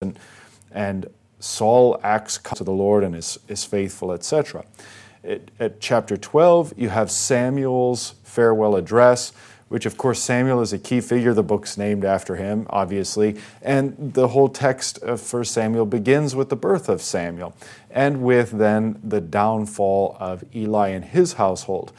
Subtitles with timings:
[0.00, 0.16] and,
[0.70, 4.64] and Saul acts to the Lord and is, is faithful, etc.
[5.58, 9.32] At chapter 12, you have Samuel's farewell address,
[9.66, 11.34] which, of course, Samuel is a key figure.
[11.34, 13.40] The book's named after him, obviously.
[13.60, 17.56] And the whole text of 1 Samuel begins with the birth of Samuel
[17.90, 21.92] and with then the downfall of Eli and his household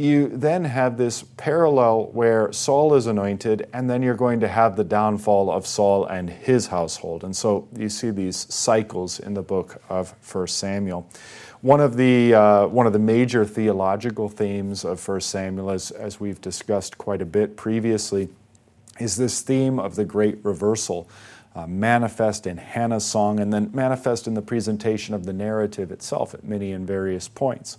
[0.00, 4.76] you then have this parallel where Saul is anointed, and then you're going to have
[4.76, 7.22] the downfall of Saul and his household.
[7.22, 11.06] And so you see these cycles in the book of 1 Samuel.
[11.60, 16.18] One of the, uh, one of the major theological themes of 1 Samuel, as, as
[16.18, 18.30] we've discussed quite a bit previously,
[18.98, 21.08] is this theme of the great reversal.
[21.54, 26.32] Uh, manifest in Hannah's song and then manifest in the presentation of the narrative itself
[26.32, 27.76] at many and various points.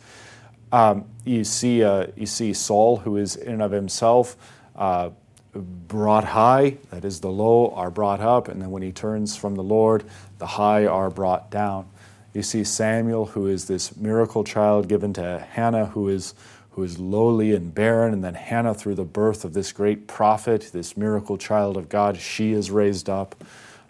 [0.71, 4.37] Um, you see, uh, you see Saul, who is in and of himself
[4.75, 5.09] uh,
[5.53, 9.55] brought high, that is, the low are brought up, and then when he turns from
[9.55, 10.03] the Lord,
[10.37, 11.87] the high are brought down.
[12.33, 16.33] You see Samuel, who is this miracle child given to Hannah, who is
[16.71, 20.69] who is lowly and barren, and then Hannah, through the birth of this great prophet,
[20.71, 23.35] this miracle child of God, she is raised up.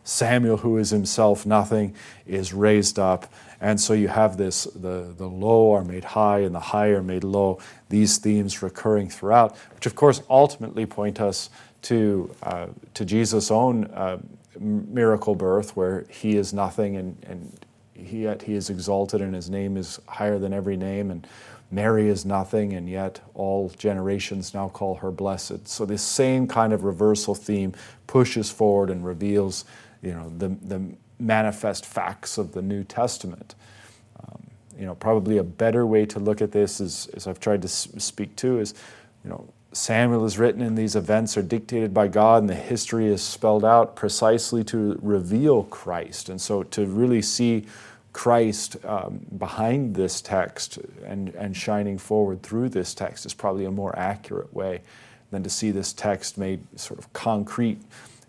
[0.04, 1.94] Samuel, who is himself nothing,
[2.26, 3.32] is raised up.
[3.62, 7.04] And so you have this the, the low are made high and the high are
[7.04, 7.60] made low,
[7.90, 11.50] these themes recurring throughout, which of course ultimately point us
[11.84, 14.18] to, uh, to Jesus' own uh,
[14.60, 19.50] miracle birth, where he is nothing and, and he, yet he is exalted and his
[19.50, 21.12] name is higher than every name.
[21.12, 21.28] And
[21.72, 25.68] Mary is nothing, and yet all generations now call her blessed.
[25.68, 27.74] So this same kind of reversal theme
[28.08, 29.64] pushes forward and reveals
[30.02, 33.56] you know, the, the manifest facts of the New Testament.
[34.20, 34.42] Um,
[34.78, 37.68] you know, probably a better way to look at this is, as I've tried to
[37.68, 38.74] speak to, is,
[39.24, 43.06] you know, Samuel is written and these events are dictated by God and the history
[43.06, 46.28] is spelled out precisely to reveal Christ.
[46.28, 47.66] And so to really see
[48.12, 53.72] Christ um, behind this text and, and shining forward through this text is probably a
[53.72, 54.82] more accurate way
[55.32, 57.80] than to see this text made sort of concrete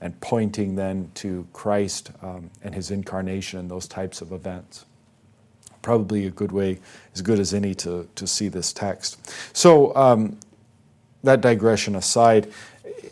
[0.02, 4.84] and pointing then to Christ um, and his incarnation and those types of events.
[5.80, 6.80] Probably a good way,
[7.14, 9.32] as good as any, to, to see this text.
[9.56, 10.38] So, um,
[11.22, 12.52] that digression aside,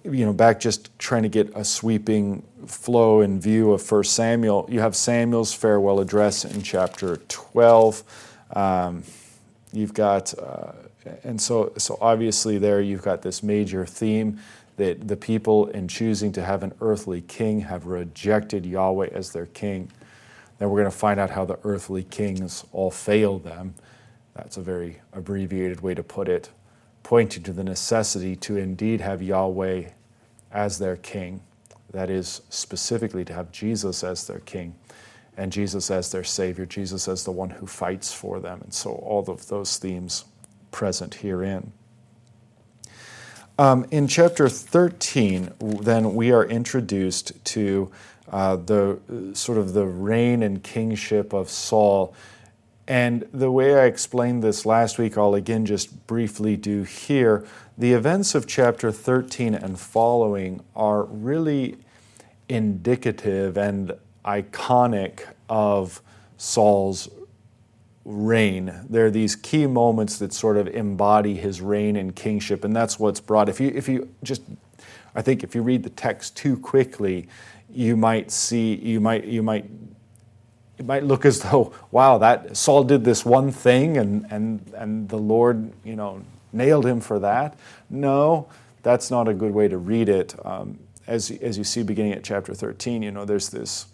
[0.03, 4.67] you know, back just trying to get a sweeping flow and view of 1 Samuel,
[4.69, 8.03] you have Samuel's farewell address in chapter 12.
[8.57, 9.05] Um,
[9.72, 10.72] you've got, uh,
[11.22, 14.41] and so, so obviously there you've got this major theme
[14.81, 19.45] that the people, in choosing to have an earthly king, have rejected Yahweh as their
[19.45, 19.91] king.
[20.59, 23.75] Then we're going to find out how the earthly kings all fail them.
[24.35, 26.49] That's a very abbreviated way to put it,
[27.03, 29.91] pointing to the necessity to indeed have Yahweh
[30.51, 31.43] as their king.
[31.91, 34.75] That is, specifically to have Jesus as their king
[35.37, 38.63] and Jesus as their Savior, Jesus as the one who fights for them.
[38.63, 40.25] And so all of those themes
[40.71, 41.73] present herein.
[43.60, 47.93] Um, in chapter 13, then we are introduced to
[48.32, 48.98] uh, the
[49.34, 52.15] sort of the reign and kingship of Saul.
[52.88, 57.47] And the way I explained this last week, I'll again just briefly do here.
[57.76, 61.77] The events of chapter 13 and following are really
[62.48, 63.92] indicative and
[64.25, 66.00] iconic of
[66.38, 67.10] Saul's
[68.10, 68.75] reign.
[68.88, 72.98] There are these key moments that sort of embody his reign and kingship, and that's
[72.98, 73.48] what's brought.
[73.48, 74.43] If you if you just,
[75.15, 77.28] I think if you read the text too quickly,
[77.72, 79.66] you might see you might you might
[80.78, 85.09] it might look as though wow that Saul did this one thing and and and
[85.09, 86.22] the Lord you know
[86.53, 87.56] nailed him for that.
[87.88, 88.48] No,
[88.82, 90.34] that's not a good way to read it.
[90.44, 93.87] Um, as as you see beginning at chapter 13, you know there's this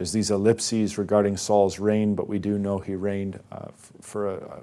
[0.00, 3.68] there's these ellipses regarding Saul's reign, but we do know he reigned uh,
[4.00, 4.60] for a, a,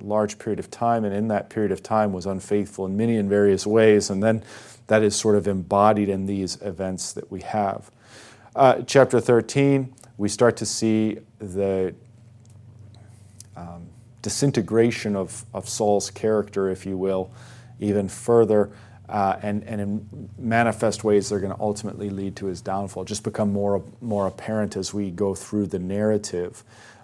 [0.00, 3.28] large period of time, and in that period of time was unfaithful in many and
[3.28, 4.08] various ways.
[4.08, 4.44] And then
[4.86, 7.90] that is sort of embodied in these events that we have.
[8.54, 11.92] Uh, chapter 13, we start to see the
[13.56, 13.88] um,
[14.22, 17.32] disintegration of, of Saul's character, if you will,
[17.80, 18.70] even further
[19.08, 23.24] uh, and, and in manifest ways they're going to ultimately lead to his downfall, just
[23.24, 26.62] become more, more apparent as we go through the narrative.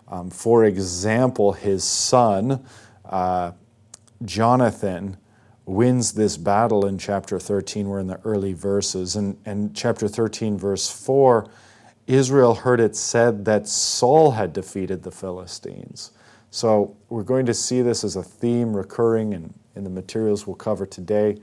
[0.09, 2.65] Um, for example, his son,
[3.05, 3.53] uh,
[4.25, 5.17] Jonathan,
[5.67, 7.89] wins this battle in chapter 13.
[7.89, 9.17] We're in the early verses.
[9.17, 11.49] And, and chapter 13, verse 4,
[12.07, 16.11] Israel heard it said that Saul had defeated the Philistines.
[16.51, 20.55] So we're going to see this as a theme recurring in, in the materials we'll
[20.55, 21.39] cover today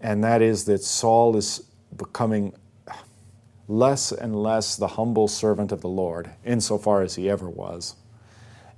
[0.00, 1.62] and that is that Saul is
[1.96, 2.52] becoming
[3.68, 7.96] less and less the humble servant of the Lord, insofar as he ever was,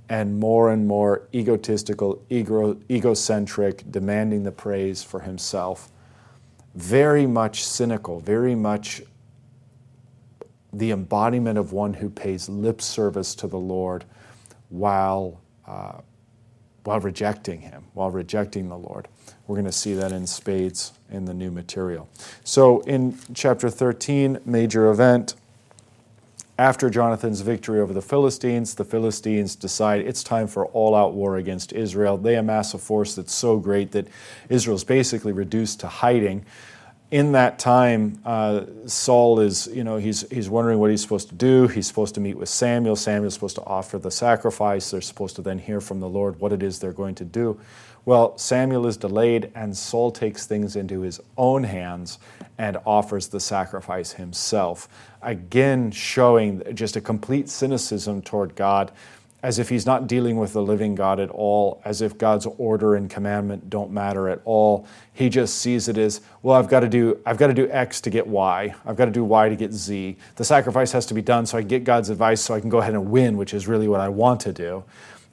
[0.09, 5.91] and more and more egotistical, ego, egocentric, demanding the praise for himself.
[6.75, 9.03] Very much cynical, very much
[10.73, 14.05] the embodiment of one who pays lip service to the Lord
[14.69, 16.00] while, uh,
[16.85, 19.09] while rejecting him, while rejecting the Lord.
[19.48, 22.08] We're going to see that in spades in the new material.
[22.44, 25.34] So, in chapter 13, major event,
[26.58, 31.36] after Jonathan's victory over the Philistines, the Philistines decide it's time for all out war
[31.36, 32.18] against Israel.
[32.18, 34.06] They amass a force that's so great that
[34.48, 36.44] Israel's basically reduced to hiding
[37.10, 41.34] in that time, uh, Saul is, you know, he's, he's wondering what he's supposed to
[41.34, 41.66] do.
[41.66, 42.96] He's supposed to meet with Samuel.
[42.96, 44.90] Samuel's supposed to offer the sacrifice.
[44.90, 47.58] They're supposed to then hear from the Lord what it is they're going to do.
[48.04, 52.18] Well, Samuel is delayed, and Saul takes things into his own hands
[52.56, 54.88] and offers the sacrifice himself.
[55.22, 58.92] Again, showing just a complete cynicism toward God
[59.42, 62.96] as if he's not dealing with the living God at all, as if God's order
[62.96, 64.86] and commandment don't matter at all.
[65.12, 68.00] He just sees it as, well, I've got to do I've got to do X
[68.02, 68.74] to get Y.
[68.84, 70.16] I've got to do Y to get Z.
[70.36, 72.78] The sacrifice has to be done so I get God's advice so I can go
[72.78, 74.82] ahead and win, which is really what I want to do.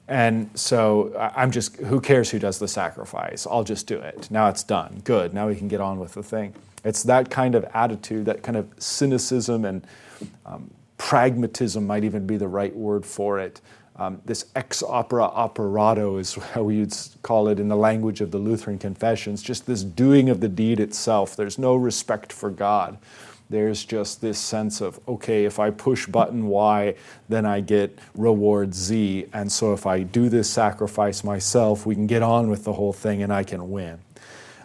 [0.08, 3.46] And so I'm just who cares who does the sacrifice?
[3.46, 4.30] I'll just do it.
[4.30, 5.00] Now it's done.
[5.04, 5.34] Good.
[5.34, 6.54] Now we can get on with the thing.
[6.84, 9.84] It's that kind of attitude, that kind of cynicism and
[10.44, 13.60] um, pragmatism might even be the right word for it
[13.98, 18.30] um, this ex opere operato is how we would call it in the language of
[18.30, 21.34] the Lutheran confessions, just this doing of the deed itself.
[21.34, 22.98] There's no respect for God.
[23.48, 26.96] There's just this sense of, okay, if I push button Y,
[27.28, 29.26] then I get reward Z.
[29.32, 32.92] And so if I do this sacrifice myself, we can get on with the whole
[32.92, 34.00] thing and I can win.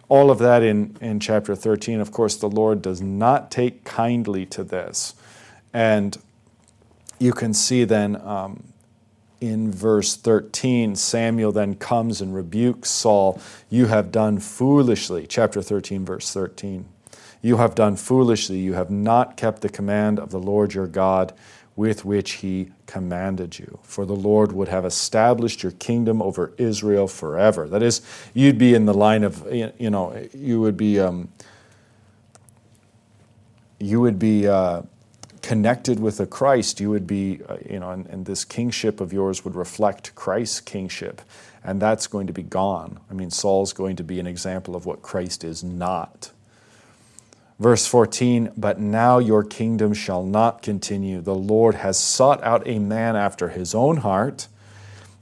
[0.10, 2.00] All of that in, in chapter 13.
[2.00, 5.13] Of course, the Lord does not take kindly to this.
[5.74, 6.18] And
[7.19, 8.63] you can see then um,
[9.39, 13.39] in verse 13, Samuel then comes and rebukes Saul.
[13.69, 15.27] You have done foolishly.
[15.27, 16.86] Chapter 13, verse 13.
[17.42, 18.60] You have done foolishly.
[18.60, 21.34] You have not kept the command of the Lord your God
[21.76, 23.80] with which he commanded you.
[23.82, 27.68] For the Lord would have established your kingdom over Israel forever.
[27.68, 28.02] That is,
[28.34, 31.00] you'd be in the line of, you know, you would be.
[31.00, 31.30] Um,
[33.80, 34.84] you would be uh,
[35.42, 39.12] connected with a Christ, you would be, uh, you know, and, and, this kingship of
[39.12, 41.22] yours would reflect Christ's kingship.
[41.64, 43.00] And that's going to be gone.
[43.10, 46.32] I mean, Saul's going to be an example of what Christ is not.
[47.62, 51.22] Verse 14, but now your kingdom shall not continue.
[51.22, 54.48] The Lord has sought out a man after his own heart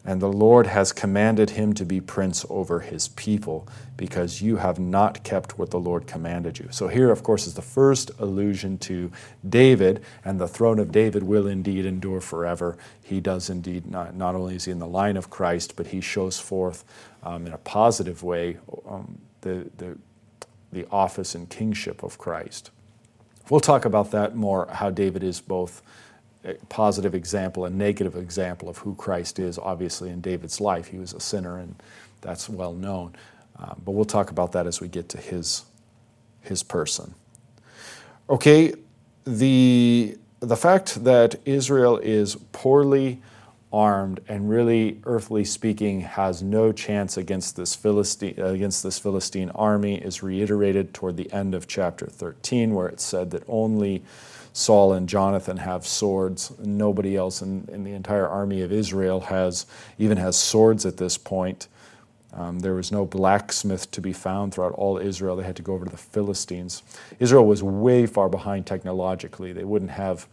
[0.06, 4.80] and the Lord has commanded him to be prince over his people, because you have
[4.80, 6.70] not kept what the Lord commanded you.
[6.72, 9.12] So, here, of course, is the first allusion to
[9.48, 12.78] David, and the throne of David will indeed endure forever.
[13.04, 16.00] He does indeed, not, not only is he in the line of Christ, but he
[16.02, 16.86] shows forth
[17.22, 18.58] um, in a positive way
[18.88, 19.98] um, the, the,
[20.72, 22.72] the office and kingship of Christ.
[23.50, 25.82] We'll talk about that more, how David is both
[26.46, 29.58] a positive example, a negative example of who Christ is.
[29.58, 31.76] Obviously, in David's life, he was a sinner, and
[32.22, 33.16] that's well known.
[33.60, 35.64] Uh, but we'll talk about that as we get to his,
[36.42, 37.14] his person.
[38.30, 38.74] Okay,
[39.26, 43.22] the, the fact that Israel is poorly
[43.72, 49.96] armed and really, earthly speaking, has no chance against this Philistine, against this Philistine army
[49.96, 54.04] is reiterated toward the end of chapter 13, where it said that only
[54.54, 56.52] Saul and Jonathan have swords.
[56.60, 59.66] Nobody else in, in the entire army of Israel has
[60.00, 61.68] even has swords at this point.
[62.34, 65.36] Um, there was no blacksmith to be found throughout all Israel.
[65.36, 66.84] They had to go over to the Philistines.
[67.20, 69.52] Israel was way far behind technologically.
[69.54, 70.28] They wouldn't have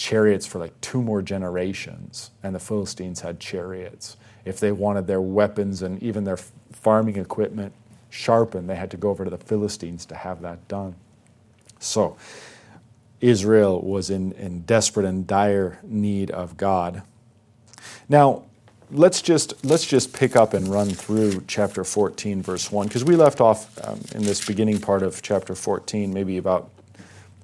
[0.00, 4.16] chariots for like two more generations, and the Philistines had chariots.
[4.46, 7.74] If they wanted their weapons and even their farming equipment
[8.08, 10.94] sharpened, they had to go over to the Philistines to have that done.
[11.80, 12.16] So,
[13.20, 17.02] Israel was in, in desperate and dire need of God.
[18.08, 18.44] Now,
[18.90, 23.14] let's just let's just pick up and run through chapter 14 verse 1 because we
[23.14, 26.70] left off um, in this beginning part of chapter 14 maybe about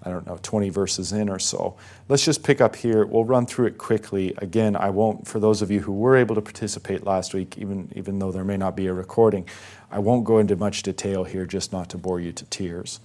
[0.07, 1.77] i don't know 20 verses in or so.
[2.09, 3.05] Let's just pick up here.
[3.05, 4.35] We'll run through it quickly.
[4.39, 7.93] Again i won't for those of you who were able to participate last week even
[7.95, 9.47] even though there may not be a recording
[9.91, 13.01] i won't go into much detail here just not to bore you to tears.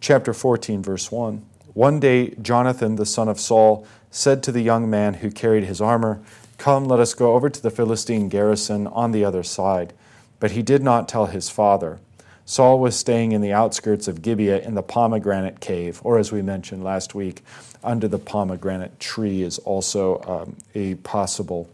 [0.00, 1.44] Chapter 14 verse 1
[1.78, 5.80] one day, Jonathan, the son of Saul, said to the young man who carried his
[5.80, 6.20] armor,
[6.56, 9.92] Come, let us go over to the Philistine garrison on the other side.
[10.40, 12.00] But he did not tell his father.
[12.48, 16.40] Saul was staying in the outskirts of Gibeah in the pomegranate cave, or as we
[16.40, 17.42] mentioned last week,
[17.84, 21.68] under the pomegranate tree is also um, a possible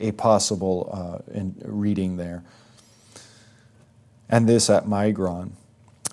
[0.00, 2.42] a possible uh, reading there.
[4.28, 5.52] And this at Migron.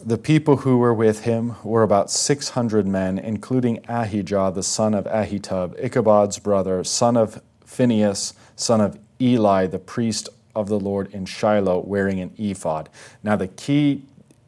[0.06, 5.06] The people who were with him were about 600 men, including Ahijah, the son of
[5.06, 11.26] Ahitub, Ichabod's brother, son of Phinehas, son of Eli, the priest of the Lord in
[11.26, 12.90] Shiloh, wearing an ephod.
[13.24, 14.04] Now, the key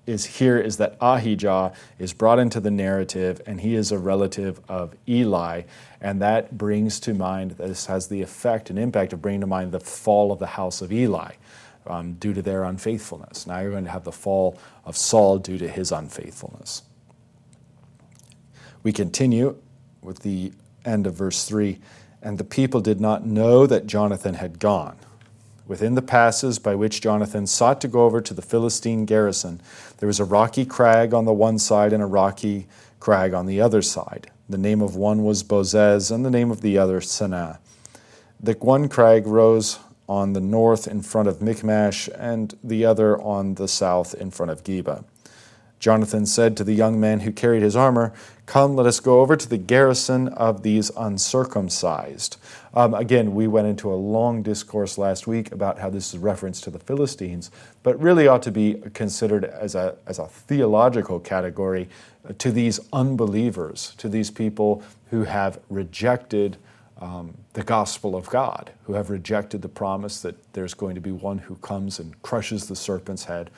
[0.05, 4.59] is here is that Ahijah is brought into the narrative, and he is a relative
[4.67, 5.63] of Eli,
[6.01, 9.71] and that brings to mind, this has the effect and impact of bringing to mind
[9.71, 11.33] the fall of the house of Eli
[11.87, 13.47] um, due to their unfaithfulness.
[13.47, 16.83] Now you're going to have the fall of Saul due to his unfaithfulness.
[18.83, 19.57] We continue
[20.01, 20.51] with the
[20.85, 21.79] end of verse 3
[22.21, 24.97] And the people did not know that Jonathan had gone.
[25.65, 29.61] Within the passes by which Jonathan sought to go over to the Philistine garrison,
[29.97, 32.67] there was a rocky crag on the one side and a rocky
[32.99, 34.29] crag on the other side.
[34.49, 37.59] The name of one was Bozez, and the name of the other Seneh.
[38.41, 39.79] The one crag rose
[40.09, 44.51] on the north in front of Michmash, and the other on the south in front
[44.51, 45.05] of Geba.
[45.83, 48.13] Jonathan said to the young man who carried his armor,
[48.45, 52.37] Come, let us go over to the garrison of these uncircumcised.
[52.73, 56.61] Um, again, we went into a long discourse last week about how this is reference
[56.61, 57.51] to the Philistines,
[57.83, 61.89] but really ought to be considered as a, as a theological category
[62.37, 66.55] to these unbelievers, to these people who have rejected
[67.01, 71.11] um, the gospel of God, who have rejected the promise that there's going to be
[71.11, 73.49] one who comes and crushes the serpent's head,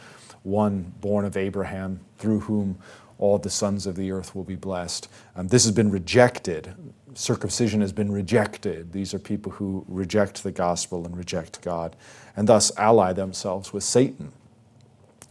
[0.46, 2.78] one born of Abraham, through whom
[3.18, 5.08] all the sons of the earth will be blessed.
[5.36, 6.76] Um, this has been rejected.
[7.14, 8.92] Circumcision has been rejected.
[8.92, 11.96] These are people who reject the gospel and reject God,
[12.36, 14.32] and thus ally themselves with Satan.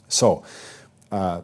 [0.09, 0.45] So,
[1.13, 1.43] uh,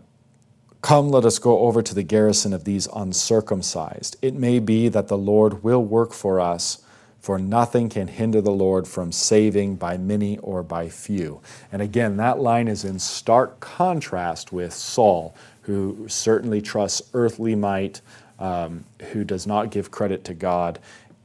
[0.83, 4.17] Come, let us go over to the garrison of these uncircumcised.
[4.23, 6.83] It may be that the Lord will work for us,
[7.21, 11.41] for nothing can hinder the Lord from saving by many or by few.
[11.71, 18.01] And again, that line is in stark contrast with Saul, who certainly trusts earthly might,
[18.39, 20.79] um, who does not give credit to God.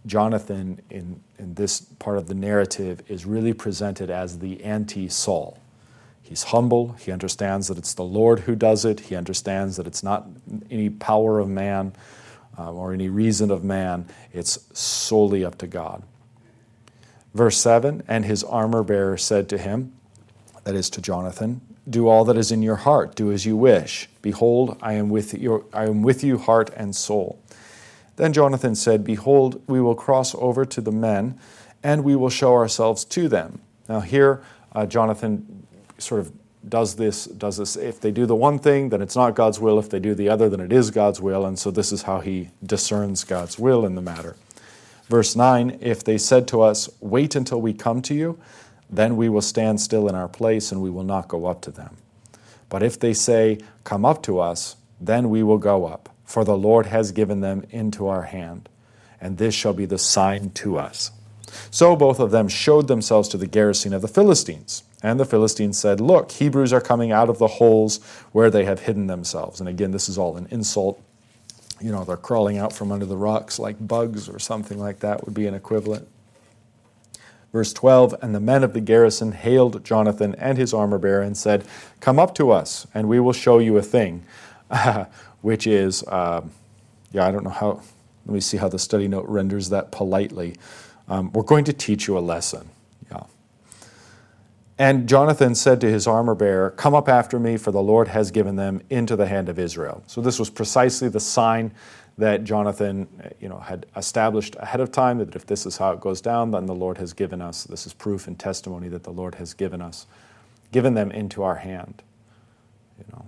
[0.05, 5.57] Jonathan, in, in this part of the narrative, is really presented as the anti Saul.
[6.21, 6.93] He's humble.
[6.99, 8.99] He understands that it's the Lord who does it.
[8.99, 10.27] He understands that it's not
[10.69, 11.93] any power of man
[12.57, 14.05] uh, or any reason of man.
[14.33, 16.03] It's solely up to God.
[17.33, 19.93] Verse 7 And his armor bearer said to him,
[20.65, 24.09] that is to Jonathan, Do all that is in your heart, do as you wish.
[24.21, 27.39] Behold, I am with you, I am with you heart and soul.
[28.17, 31.39] Then Jonathan said, Behold, we will cross over to the men,
[31.83, 33.61] and we will show ourselves to them.
[33.87, 34.41] Now, here,
[34.73, 35.67] uh, Jonathan
[35.99, 36.31] sort of
[36.67, 37.75] does this, does this.
[37.75, 39.77] If they do the one thing, then it's not God's will.
[39.79, 41.45] If they do the other, then it is God's will.
[41.45, 44.35] And so this is how he discerns God's will in the matter.
[45.07, 48.39] Verse 9 If they said to us, Wait until we come to you,
[48.89, 51.71] then we will stand still in our place and we will not go up to
[51.71, 51.97] them.
[52.69, 56.57] But if they say, Come up to us, then we will go up, for the
[56.57, 58.69] Lord has given them into our hand,
[59.21, 61.11] and this shall be the sign to us.
[61.69, 64.83] So both of them showed themselves to the garrison of the Philistines.
[65.05, 68.79] And the Philistines said, Look, Hebrews are coming out of the holes where they have
[68.79, 69.59] hidden themselves.
[69.59, 70.99] And again, this is all an insult.
[71.79, 75.23] You know, they're crawling out from under the rocks like bugs or something like that
[75.23, 76.07] would be an equivalent.
[77.51, 81.37] Verse 12 And the men of the garrison hailed Jonathan and his armor bearer and
[81.37, 81.65] said,
[81.99, 84.25] Come up to us, and we will show you a thing,
[85.41, 86.41] which is, uh,
[87.11, 87.81] yeah, I don't know how,
[88.25, 90.55] let me see how the study note renders that politely.
[91.07, 92.71] Um, we're going to teach you a lesson.
[94.77, 98.31] And Jonathan said to his armor bearer, Come up after me, for the Lord has
[98.31, 100.03] given them into the hand of Israel.
[100.07, 101.73] So this was precisely the sign
[102.17, 105.91] that Jonathan uh, you know, had established ahead of time that if this is how
[105.91, 107.63] it goes down, then the Lord has given us.
[107.63, 110.07] This is proof and testimony that the Lord has given us,
[110.71, 112.03] given them into our hand.
[112.97, 113.25] You know.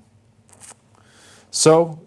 [1.52, 2.00] So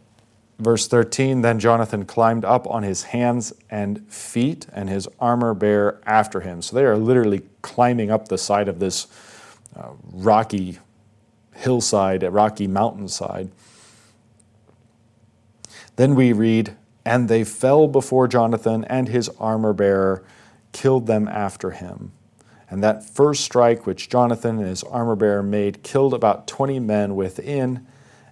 [0.61, 6.00] Verse 13 Then Jonathan climbed up on his hands and feet, and his armor bearer
[6.04, 6.62] after him.
[6.62, 9.06] So they are literally climbing up the side of this
[9.81, 10.79] uh, rocky
[11.55, 13.51] hillside, a rocky mountainside.
[15.97, 20.25] Then we read, And they fell before Jonathan, and his armor bearer
[20.73, 22.13] killed them after him.
[22.69, 27.17] And that first strike which Jonathan and his armor bearer made killed about 20 men
[27.17, 27.87] within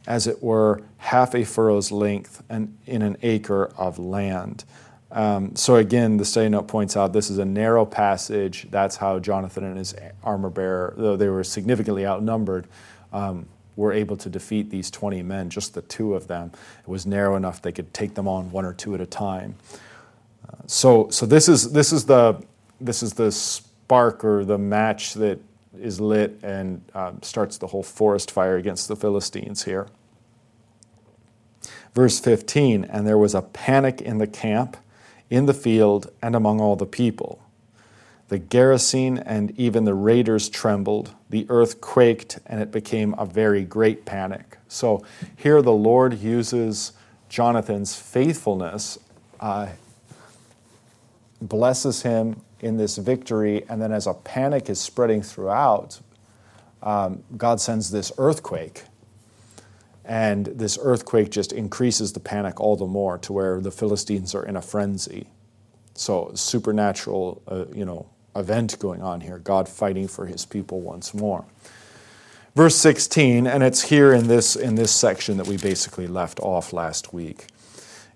[0.08, 4.64] as it were, half a furrow's length and in an acre of land.
[5.10, 8.66] Um, so again, the study note points out this is a narrow passage.
[8.70, 12.66] That's how Jonathan and his armor bearer, though they were significantly outnumbered,
[13.12, 13.46] um,
[13.76, 16.50] were able to defeat these 20 men, just the two of them.
[16.82, 19.54] It was narrow enough they could take them on one or two at a time.
[20.46, 22.42] Uh, so, so this is this is the
[22.80, 25.40] this is the spark or the match that
[25.80, 29.86] is lit and um, starts the whole forest fire against the Philistines here.
[31.94, 34.76] Verse 15 And there was a panic in the camp,
[35.30, 37.42] in the field, and among all the people.
[38.28, 41.14] The garrison and even the raiders trembled.
[41.30, 44.58] The earth quaked, and it became a very great panic.
[44.68, 45.04] So
[45.36, 46.92] here the Lord uses
[47.28, 48.98] Jonathan's faithfulness,
[49.40, 49.68] uh,
[51.40, 56.00] blesses him in this victory, and then as a panic is spreading throughout,
[56.82, 58.84] um, God sends this earthquake.
[60.08, 64.42] And this earthquake just increases the panic all the more to where the Philistines are
[64.42, 65.28] in a frenzy.
[65.94, 71.12] So, supernatural, uh, you know, event going on here, God fighting for his people once
[71.12, 71.44] more.
[72.54, 76.72] Verse 16, and it's here in this, in this section that we basically left off
[76.72, 77.46] last week.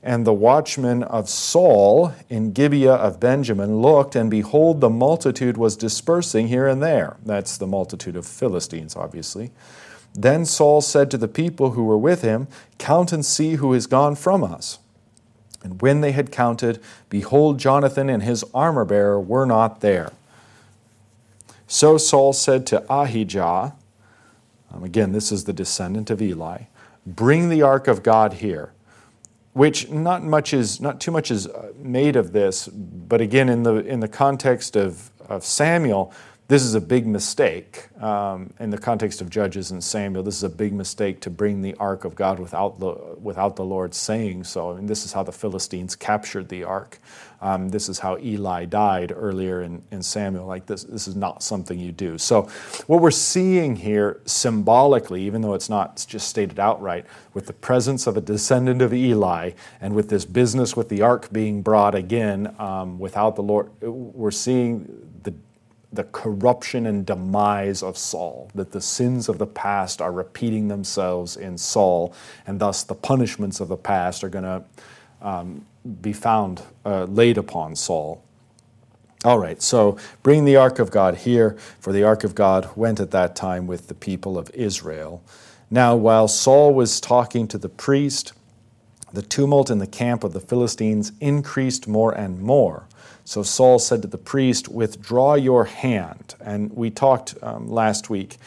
[0.03, 5.77] And the watchmen of Saul in Gibeah of Benjamin looked, and behold, the multitude was
[5.77, 7.19] dispersing here and there.
[7.25, 9.53] That's the multitude of Philistines, obviously.
[10.15, 13.87] Then Saul said to the people who were with him, Count and see who is
[13.87, 14.79] gone from us.
[15.63, 20.13] And when they had counted, behold, Jonathan and his armor bearer were not there.
[21.67, 23.75] So Saul said to Ahijah,
[24.73, 26.65] um, again, this is the descendant of Eli,
[27.07, 28.73] bring the ark of God here
[29.53, 33.63] which not much is not too much is uh, made of this, but again in
[33.63, 36.13] the in the context of, of Samuel,
[36.49, 37.89] this is a big mistake.
[38.03, 41.63] Um, in the context of Judges and Samuel, this is a big mistake to bring
[41.63, 44.73] the ark of God without the without the Lord saying so.
[44.73, 46.99] I mean, this is how the Philistines captured the ark.
[47.41, 50.47] Um, this is how Eli died earlier in, in Samuel.
[50.47, 52.17] Like this, this is not something you do.
[52.19, 52.49] So,
[52.87, 58.07] what we're seeing here symbolically, even though it's not just stated outright, with the presence
[58.07, 62.55] of a descendant of Eli and with this business with the ark being brought again
[62.59, 65.12] um, without the Lord, we're seeing
[65.93, 71.37] the corruption and demise of Saul, that the sins of the past are repeating themselves
[71.37, 72.15] in Saul,
[72.47, 74.65] and thus the punishments of the past are going to
[75.21, 75.67] um,
[76.01, 78.23] be found uh, laid upon Saul.
[79.25, 82.99] All right, so bring the ark of God here, for the ark of God went
[82.99, 85.23] at that time with the people of Israel.
[85.71, 88.33] Now, while Saul was talking to the priest,
[89.13, 92.89] the tumult in the camp of the Philistines increased more and more.
[93.25, 96.35] So Saul said to the priest, Withdraw your hand.
[96.41, 98.39] And we talked um, last week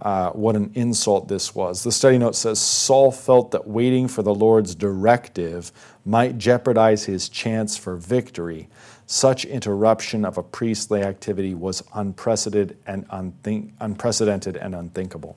[0.00, 1.84] uh, what an insult this was.
[1.84, 5.70] The study note says Saul felt that waiting for the Lord's directive
[6.04, 8.68] might jeopardize his chance for victory.
[9.06, 15.36] Such interruption of a priestly activity was unprecedented and, unthink- unprecedented and unthinkable.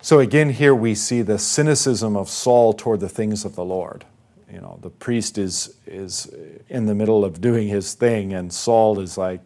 [0.00, 4.04] So again, here we see the cynicism of Saul toward the things of the Lord.
[4.52, 6.30] You know, the priest is is
[6.68, 9.40] in the middle of doing his thing, and Saul is like,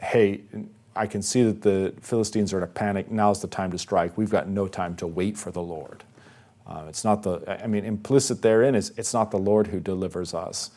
[0.00, 0.42] "Hey,
[0.94, 3.10] I can see that the Philistines are in a panic.
[3.10, 4.18] Now's the time to strike.
[4.18, 6.04] We've got no time to wait for the Lord."
[6.66, 10.32] Uh, it's not the, I mean, implicit therein is it's not the Lord who delivers
[10.34, 10.70] us.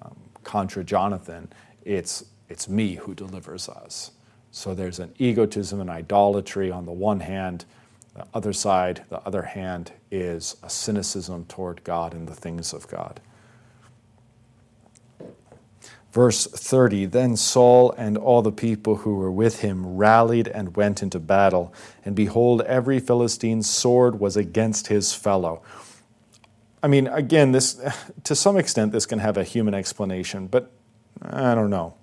[0.00, 1.52] Um, contra Jonathan,
[1.84, 4.12] it's, it's me who delivers us.
[4.50, 7.66] So there's an egotism and idolatry on the one hand.
[8.18, 12.88] The other side, the other hand, is a cynicism toward God and the things of
[12.88, 13.20] God.
[16.10, 21.00] Verse 30 Then Saul and all the people who were with him rallied and went
[21.00, 21.72] into battle.
[22.04, 25.62] And behold, every Philistine's sword was against his fellow.
[26.82, 27.80] I mean, again, this
[28.24, 30.72] to some extent this can have a human explanation, but
[31.22, 31.94] I don't know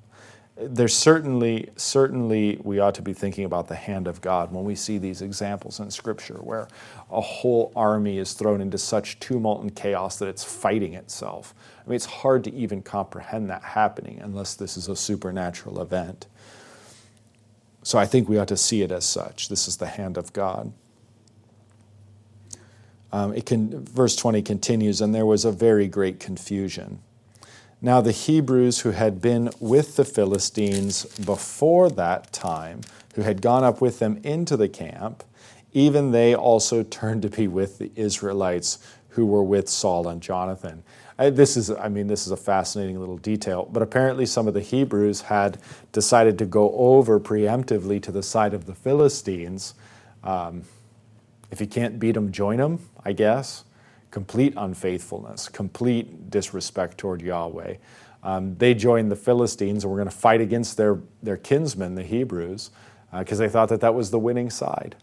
[0.57, 4.73] there's certainly certainly we ought to be thinking about the hand of God when we
[4.73, 6.69] see these examples in Scripture where
[7.11, 11.53] a whole army is thrown into such tumult and chaos that it's fighting itself.
[11.85, 16.27] I mean, it's hard to even comprehend that happening unless this is a supernatural event.
[17.83, 19.49] So I think we ought to see it as such.
[19.49, 20.71] This is the hand of God.
[23.11, 27.01] Um, it can, verse 20 continues, and there was a very great confusion.
[27.85, 32.81] Now, the Hebrews who had been with the Philistines before that time,
[33.13, 35.23] who had gone up with them into the camp,
[35.71, 40.81] even they also turned to be with the Israelites who were with Saul and Jonathan.
[41.19, 44.55] I, this is, I mean, this is a fascinating little detail, but apparently some of
[44.55, 45.59] the Hebrews had
[45.91, 49.75] decided to go over preemptively to the side of the Philistines.
[50.23, 50.63] Um,
[51.51, 53.63] if you can't beat them, join them, I guess
[54.15, 57.75] complete unfaithfulness, complete disrespect toward Yahweh.
[58.23, 62.03] Um, they joined the Philistines and were going to fight against their, their kinsmen, the
[62.03, 62.71] Hebrews,
[63.11, 64.95] because uh, they thought that that was the winning side.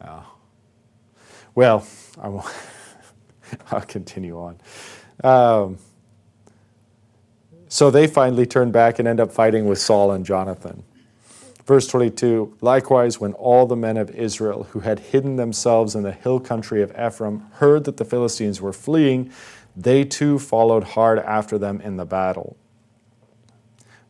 [0.00, 0.22] Uh,
[1.54, 1.86] well,
[2.18, 2.46] I will
[3.70, 4.58] I'll continue on.
[5.22, 5.76] Um,
[7.68, 10.82] so they finally turn back and end up fighting with Saul and Jonathan.
[11.66, 16.12] Verse 22 Likewise, when all the men of Israel who had hidden themselves in the
[16.12, 19.30] hill country of Ephraim heard that the Philistines were fleeing,
[19.76, 22.56] they too followed hard after them in the battle.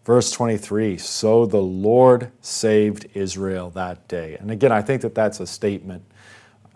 [0.04, 4.36] Verse 23 So the Lord saved Israel that day.
[4.38, 6.04] And again, I think that that's a statement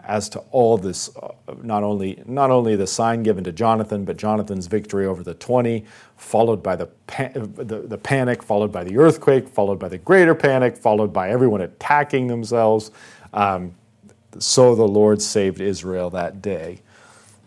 [0.09, 1.29] as to all this, uh,
[1.63, 5.85] not, only, not only the sign given to Jonathan, but Jonathan's victory over the 20,
[6.17, 10.35] followed by the, pa- the, the panic, followed by the earthquake, followed by the greater
[10.35, 12.91] panic, followed by everyone attacking themselves.
[13.35, 13.75] Um,
[14.39, 16.81] so the Lord saved Israel that day.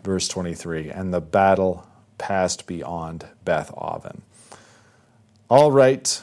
[0.04, 4.22] Verse 23 And the battle passed beyond Beth Aven.
[5.50, 6.22] All right.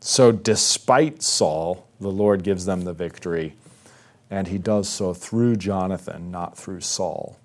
[0.00, 3.54] So, despite Saul, the Lord gives them the victory
[4.32, 7.36] and he does so through Jonathan, not through Saul.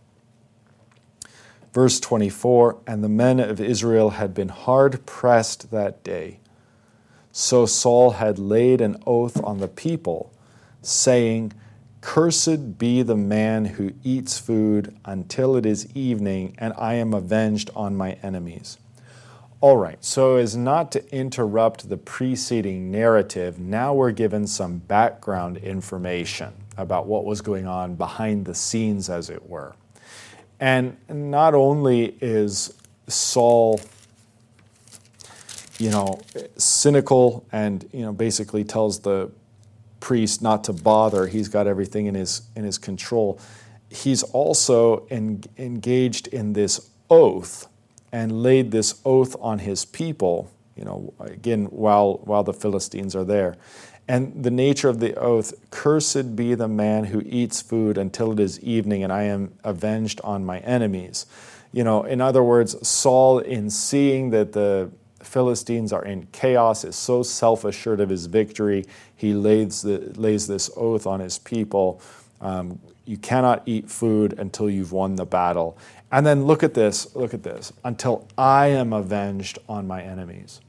[1.73, 6.39] Verse 24 And the men of Israel had been hard pressed that day.
[7.33, 10.31] So Saul had laid an oath on the people,
[10.81, 11.51] saying,
[11.99, 17.69] Cursed be the man who eats food until it is evening, and I am avenged
[17.75, 18.77] on my enemies.
[19.59, 25.57] All right, so as not to interrupt the preceding narrative, now we're given some background
[25.57, 29.75] information about what was going on behind the scenes, as it were.
[30.59, 32.73] And not only is
[33.07, 33.79] Saul,
[35.79, 36.19] you know,
[36.57, 39.31] cynical and, you know, basically tells the
[39.99, 43.39] priest not to bother, he's got everything in his, in his control,
[43.89, 47.67] he's also en- engaged in this oath
[48.11, 53.23] and laid this oath on his people, you know, again, while, while the Philistines are
[53.23, 53.55] there.
[54.07, 58.39] And the nature of the oath Cursed be the man who eats food until it
[58.39, 61.25] is evening, and I am avenged on my enemies.
[61.73, 64.89] You know, in other words, Saul, in seeing that the
[65.21, 70.47] Philistines are in chaos, is so self assured of his victory, he lays, the, lays
[70.47, 72.01] this oath on his people.
[72.39, 75.77] Um, you cannot eat food until you've won the battle.
[76.11, 80.61] And then look at this, look at this, until I am avenged on my enemies.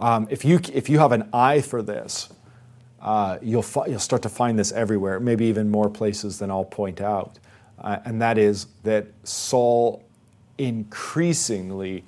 [0.00, 2.28] Um, if, you, if you have an eye for this,
[3.00, 6.64] uh, you'll, fi- you'll start to find this everywhere, maybe even more places than I'll
[6.64, 7.38] point out.
[7.78, 10.02] Uh, and that is that Saul
[10.58, 12.04] increasingly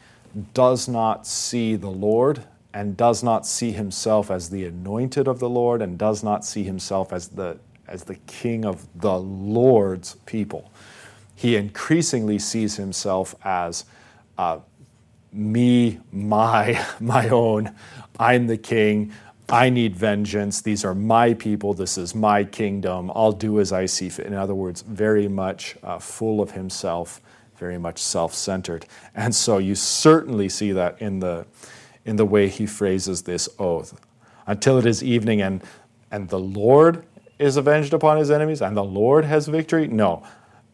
[0.54, 5.48] does not see the Lord and does not see himself as the anointed of the
[5.48, 10.70] Lord and does not see himself as the, as the king of the Lord's people.
[11.34, 13.84] He increasingly sees himself as
[14.36, 14.58] uh,
[15.32, 17.74] me, my, my own.
[18.18, 19.12] I'm the king.
[19.48, 20.60] I need vengeance.
[20.60, 21.72] These are my people.
[21.72, 23.10] This is my kingdom.
[23.14, 24.26] I'll do as I see fit.
[24.26, 27.20] In other words, very much uh, full of himself,
[27.56, 28.84] very much self centered.
[29.14, 31.46] And so you certainly see that in the,
[32.04, 33.98] in the way he phrases this oath.
[34.46, 35.62] Until it is evening and,
[36.10, 37.04] and the Lord
[37.38, 39.86] is avenged upon his enemies and the Lord has victory?
[39.88, 40.22] No,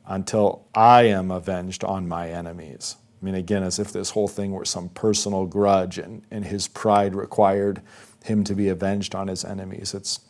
[0.07, 2.97] until I am avenged on my enemies.
[3.25, 6.69] I mean, again, as if this whole thing were some personal grudge and, and his
[6.69, 7.81] pride required
[8.23, 9.95] him to be avenged on his enemies.
[9.95, 10.21] It's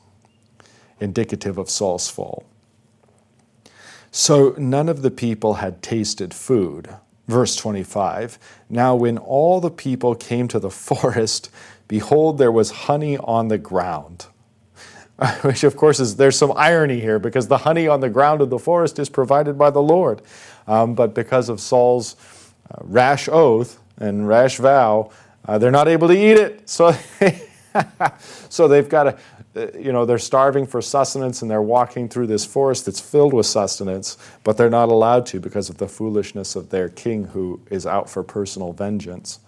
[1.01, 2.45] indicative of Saul's fall.
[4.13, 6.89] So none of the people had tasted food.
[7.27, 8.39] Verse 25
[8.71, 11.51] Now, when all the people came to the forest,
[11.89, 14.27] behold, there was honey on the ground.
[15.43, 18.51] Which, of course, is there's some irony here because the honey on the ground of
[18.51, 20.23] the forest is provided by the Lord.
[20.69, 22.15] Um, but because of Saul's
[22.71, 25.11] uh, rash oath and rash vow,
[25.47, 26.63] uh, they're not able to eat it.
[27.75, 27.83] So,
[28.49, 29.19] so they've got to,
[29.57, 33.33] uh, you know, they're starving for sustenance and they're walking through this forest that's filled
[33.33, 37.61] with sustenance, but they're not allowed to because of the foolishness of their king who
[37.71, 39.41] is out for personal vengeance.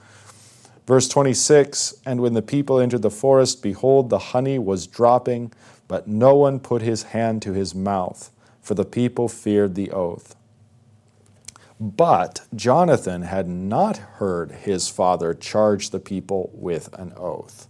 [0.87, 5.53] Verse 26 And when the people entered the forest, behold, the honey was dropping,
[5.89, 10.37] but no one put his hand to his mouth, for the people feared the oath.
[11.79, 17.69] But Jonathan had not heard his father charge the people with an oath.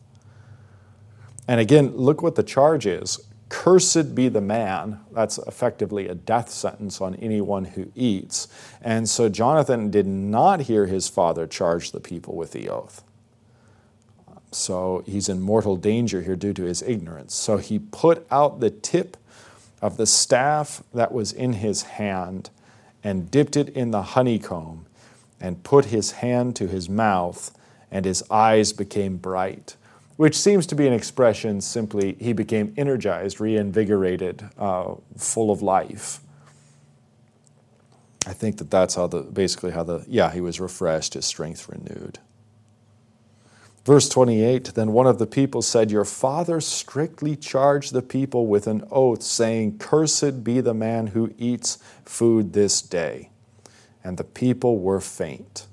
[1.49, 3.21] And again, look what the charge is.
[3.49, 5.01] Cursed be the man.
[5.13, 8.49] That's effectively a death sentence on anyone who eats.
[8.81, 13.05] And so Jonathan did not hear his father charge the people with the oath.
[14.51, 17.35] So he's in mortal danger here due to his ignorance.
[17.35, 19.17] So he put out the tip
[19.83, 22.51] of the staff that was in his hand
[23.07, 24.85] and dipped it in the honeycomb,
[25.41, 27.57] and put his hand to his mouth,
[27.89, 29.77] and his eyes became bright.
[30.17, 36.21] which seems to be an expression simply he became energized, reinvigorated, uh, full of life.
[38.27, 41.69] I think that that's how the basically how the yeah he was refreshed, his strength
[41.69, 42.19] renewed.
[43.87, 48.67] Verse 28 Then one of the people said, Your father strictly charged the people with
[48.67, 53.31] an oath, saying, Cursed be the man who eats food this day.
[54.03, 55.69] And the people were faint.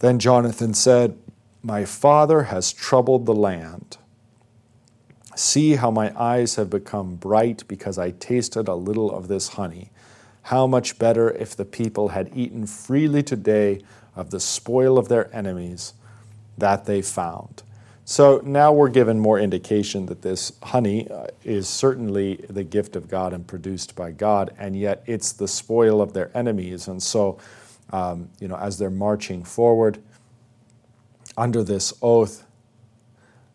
[0.00, 1.16] Then Jonathan said,
[1.62, 3.96] My father has troubled the land.
[5.36, 9.90] See how my eyes have become bright because I tasted a little of this honey.
[10.42, 13.82] How much better if the people had eaten freely today
[14.16, 15.92] of the spoil of their enemies
[16.58, 17.62] that they found.
[18.04, 23.06] So now we're given more indication that this honey uh, is certainly the gift of
[23.06, 26.88] God and produced by God, and yet it's the spoil of their enemies.
[26.88, 27.38] And so,
[27.90, 29.98] um, you know, as they're marching forward
[31.36, 32.46] under this oath,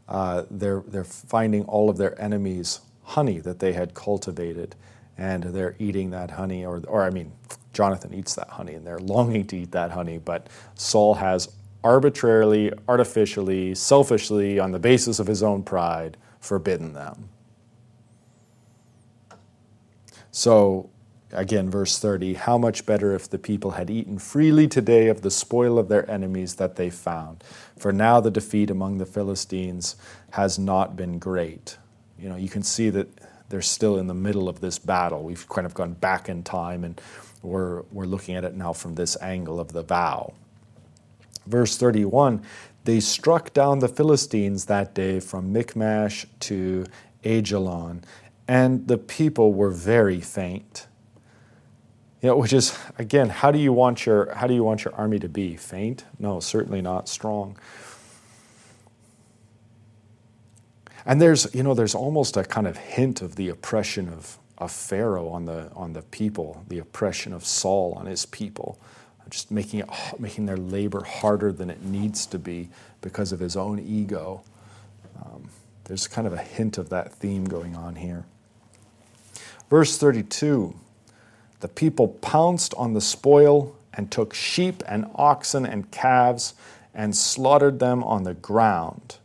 [0.07, 4.75] uh, they're, they're finding all of their enemies' honey that they had cultivated,
[5.17, 7.31] and they're eating that honey, or, or I mean,
[7.73, 11.49] Jonathan eats that honey, and they're longing to eat that honey, but Saul has
[11.83, 17.29] arbitrarily, artificially, selfishly, on the basis of his own pride, forbidden them.
[20.31, 20.89] So,
[21.31, 25.31] again, verse 30 How much better if the people had eaten freely today of the
[25.31, 27.43] spoil of their enemies that they found?
[27.77, 29.95] For now the defeat among the Philistines
[30.31, 31.77] has not been great.
[32.17, 33.09] You know, you can see that
[33.49, 35.23] they're still in the middle of this battle.
[35.23, 36.99] We've kind of gone back in time and
[37.43, 40.33] we're, we're looking at it now from this angle of the vow.
[41.45, 42.41] Verse 31
[42.85, 46.85] They struck down the Philistines that day from Michmash to
[47.23, 48.03] Ajalon,
[48.47, 50.87] and the people were very faint.
[52.21, 54.95] You know, which is again, how do you want your how do you want your
[54.95, 55.57] army to be?
[55.57, 56.05] Faint?
[56.19, 57.57] No, certainly not strong.
[61.05, 64.71] And there's, you know, there's almost a kind of hint of the oppression of, of
[64.71, 68.79] Pharaoh on the on the people, the oppression of Saul on his people
[69.33, 72.69] just making, it, making their labor harder than it needs to be
[73.01, 74.43] because of his own ego.
[75.19, 75.49] Um,
[75.85, 78.25] there's kind of a hint of that theme going on here.
[79.71, 80.75] Verse 32
[81.61, 86.53] The people pounced on the spoil and took sheep and oxen and calves
[86.93, 89.17] and slaughtered them on the ground.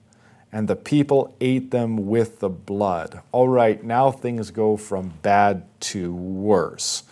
[0.50, 3.20] And the people ate them with the blood.
[3.30, 7.02] All right, now things go from bad to worse.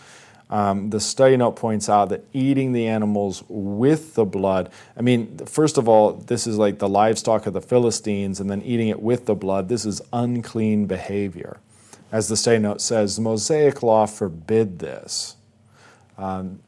[0.49, 5.37] Um, the study note points out that eating the animals with the blood, I mean,
[5.39, 9.01] first of all, this is like the livestock of the Philistines, and then eating it
[9.01, 11.57] with the blood, this is unclean behavior.
[12.11, 15.35] As the study note says, the Mosaic law forbid this.
[16.17, 16.59] Um,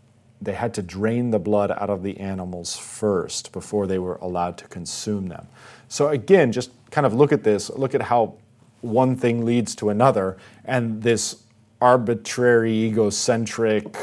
[0.42, 4.58] they had to drain the blood out of the animals first before they were allowed
[4.58, 5.48] to consume them.
[5.88, 8.36] So, again, just kind of look at this, look at how
[8.82, 11.44] one thing leads to another, and this
[11.82, 13.96] arbitrary, egocentric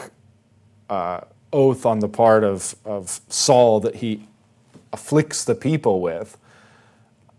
[0.88, 1.20] uh,
[1.52, 4.26] oath on the part of, of Saul that he
[4.92, 6.38] afflicts the people with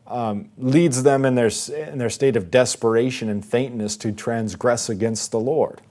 [0.08, 5.32] um, leads them in their, in their state of desperation and faintness to transgress against
[5.32, 5.82] the Lord.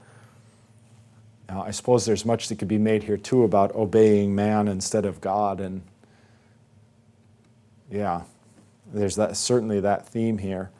[1.49, 5.05] Now, I suppose there's much that could be made here too about obeying man instead
[5.05, 5.83] of God, and
[7.91, 8.23] yeah,
[8.93, 10.71] there's that certainly that theme here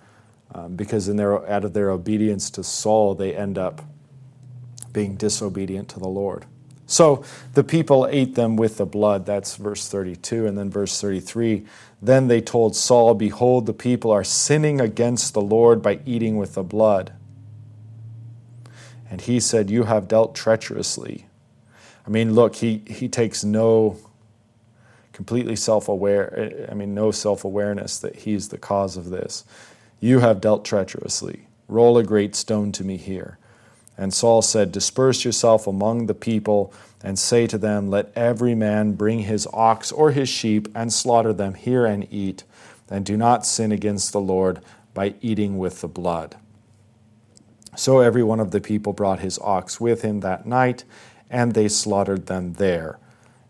[0.55, 3.83] um, because in their, out of their obedience to Saul, they end up
[4.93, 6.47] being disobedient to the Lord.
[6.87, 9.27] So the people ate them with the blood.
[9.27, 10.47] That's verse 32.
[10.47, 11.67] And then verse 33
[12.01, 16.55] Then they told Saul, Behold, the people are sinning against the Lord by eating with
[16.55, 17.13] the blood.
[19.11, 21.27] And he said, You have dealt treacherously.
[22.07, 23.99] I mean, look, he, he takes no
[25.13, 29.45] completely self aware, I mean, no self awareness that he's the cause of this.
[30.01, 31.47] You have dealt treacherously.
[31.69, 33.39] Roll a great stone to me here.
[33.99, 38.93] And Saul said, Disperse yourself among the people and say to them, Let every man
[38.93, 42.45] bring his ox or his sheep and slaughter them here and eat,
[42.91, 44.61] and do not sin against the Lord
[44.93, 46.37] by eating with the blood.
[47.75, 50.85] So every one of the people brought his ox with him that night,
[51.31, 52.99] and they slaughtered them there.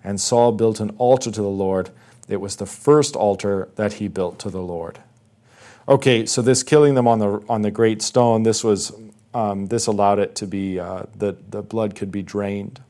[0.02, 1.90] And Saul built an altar to the Lord.
[2.28, 5.00] It was the first altar that he built to the Lord.
[5.88, 8.92] Okay, so this killing them on the on the great stone, this was
[9.32, 12.80] um, this allowed it to be uh, that the blood could be drained,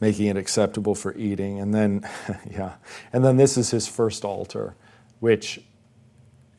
[0.00, 1.58] making it acceptable for eating.
[1.58, 2.08] And then,
[2.50, 2.74] yeah,
[3.12, 4.76] and then this is his first altar,
[5.18, 5.60] which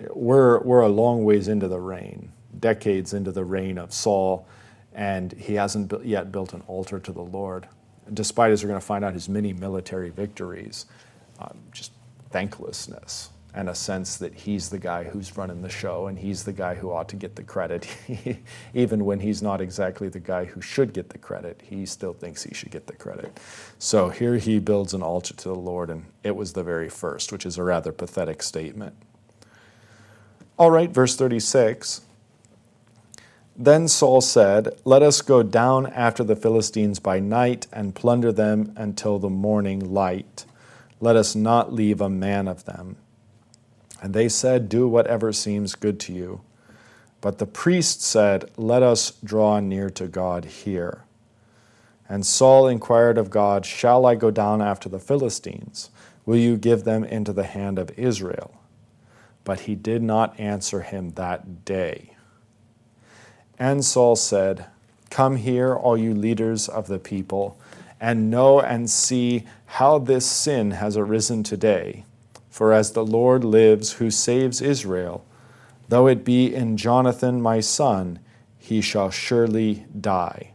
[0.09, 4.45] we're we're a long ways into the reign, decades into the reign of Saul,
[4.93, 7.69] and he hasn't yet built an altar to the Lord,
[8.13, 10.85] despite as we're going to find out his many military victories.
[11.39, 11.93] Um, just
[12.31, 16.53] thanklessness and a sense that he's the guy who's running the show and he's the
[16.53, 17.87] guy who ought to get the credit.
[18.73, 22.43] Even when he's not exactly the guy who should get the credit, he still thinks
[22.43, 23.39] he should get the credit.
[23.77, 27.31] So here he builds an altar to the Lord, and it was the very first,
[27.31, 28.95] which is a rather pathetic statement.
[30.57, 32.01] All right, verse 36.
[33.57, 38.71] Then Saul said, Let us go down after the Philistines by night and plunder them
[38.77, 40.45] until the morning light.
[41.01, 42.95] Let us not leave a man of them.
[44.01, 46.41] And they said, Do whatever seems good to you.
[47.19, 51.03] But the priest said, Let us draw near to God here.
[52.07, 55.89] And Saul inquired of God, Shall I go down after the Philistines?
[56.25, 58.53] Will you give them into the hand of Israel?
[59.43, 62.15] But he did not answer him that day.
[63.57, 64.65] And Saul said,
[65.09, 67.59] Come here, all you leaders of the people,
[67.99, 72.03] and know and see how this sin has arisen today
[72.49, 75.23] for as the Lord lives, who saves Israel,
[75.87, 78.19] though it be in Jonathan my son,
[78.57, 80.51] he shall surely die.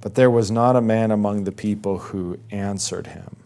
[0.00, 3.36] But there was not a man among the people who answered him.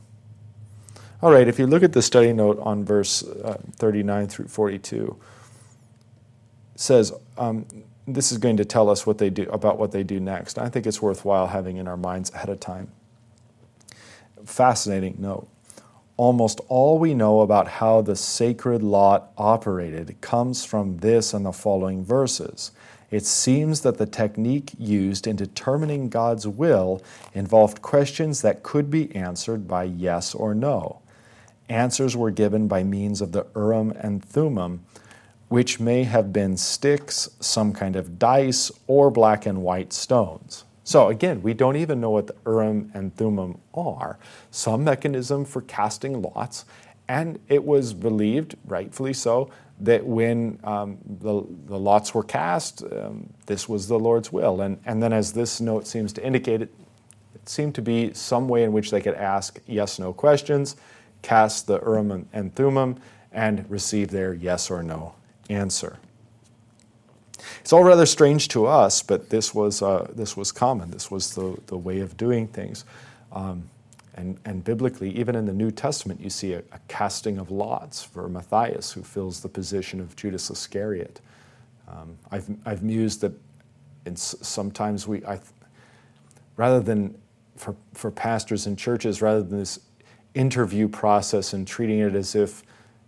[1.22, 5.16] All right, if you look at the study note on verse uh, 39 through 42,
[6.74, 7.64] says um,
[8.06, 10.58] this is going to tell us what they do about what they do next.
[10.58, 12.92] I think it's worthwhile having in our minds ahead of time.
[14.46, 15.48] Fascinating note
[16.16, 21.52] almost all we know about how the sacred lot operated comes from this and the
[21.52, 22.70] following verses.
[23.10, 27.02] It seems that the technique used in determining God's will
[27.34, 31.00] involved questions that could be answered by yes or no.
[31.68, 34.84] Answers were given by means of the Urim and Thummim,
[35.48, 40.64] which may have been sticks, some kind of dice, or black and white stones.
[40.86, 44.20] So again, we don't even know what the Urim and Thummim are.
[44.52, 46.64] Some mechanism for casting lots,
[47.08, 53.28] and it was believed, rightfully so, that when um, the, the, lots were cast, um,
[53.46, 54.60] this was the Lord's will.
[54.60, 56.72] And, and then, as this note seems to indicate, it,
[57.34, 60.76] it seemed to be some way in which they could ask yes no questions,
[61.20, 62.96] cast the Urim and Thummim,
[63.32, 65.16] and receive their yes or no
[65.50, 65.98] answer.
[67.60, 70.90] It's all rather strange to us, but this was, uh, this was common.
[70.90, 72.84] This was the, the way of doing things.
[73.32, 73.68] Um,
[74.14, 78.02] and, and biblically, even in the New Testament, you see a, a, casting of lots
[78.02, 81.20] for Matthias, who fills the position of Judas Iscariot.
[81.86, 83.32] Um, I've, I've mused that
[84.06, 85.38] in, sometimes we, I,
[86.56, 87.18] rather than
[87.56, 89.80] for, for pastors and churches, rather than this
[90.34, 92.62] interview process and treating it as if,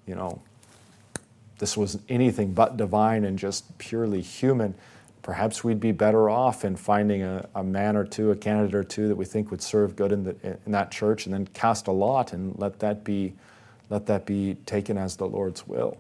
[0.07, 0.43] you know,
[1.59, 4.75] this was anything but divine and just purely human,
[5.23, 8.85] perhaps we'd be better off in finding a, a, man or two, a candidate or
[8.85, 11.89] two that we think would serve good in, the, in that church, and then cast
[11.89, 13.35] a lot and let that be,
[13.91, 15.99] let that be taken as the Lord's will.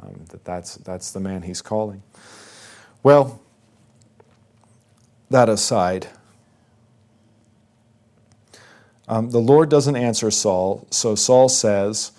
[0.00, 2.02] Um, that that's, that's the man He's calling.
[3.02, 3.40] Well,
[5.30, 6.08] that aside,
[9.08, 12.12] um, the Lord doesn't answer Saul, so Saul says,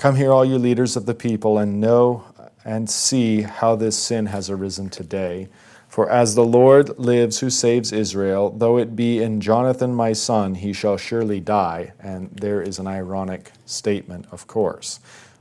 [0.00, 2.24] Come here, all you leaders of the people, and know
[2.64, 5.48] and see how this sin has arisen today.
[5.88, 10.54] For as the Lord lives who saves Israel, though it be in Jonathan my son,
[10.54, 11.92] he shall surely die.
[12.00, 15.00] And there is an ironic statement, of course.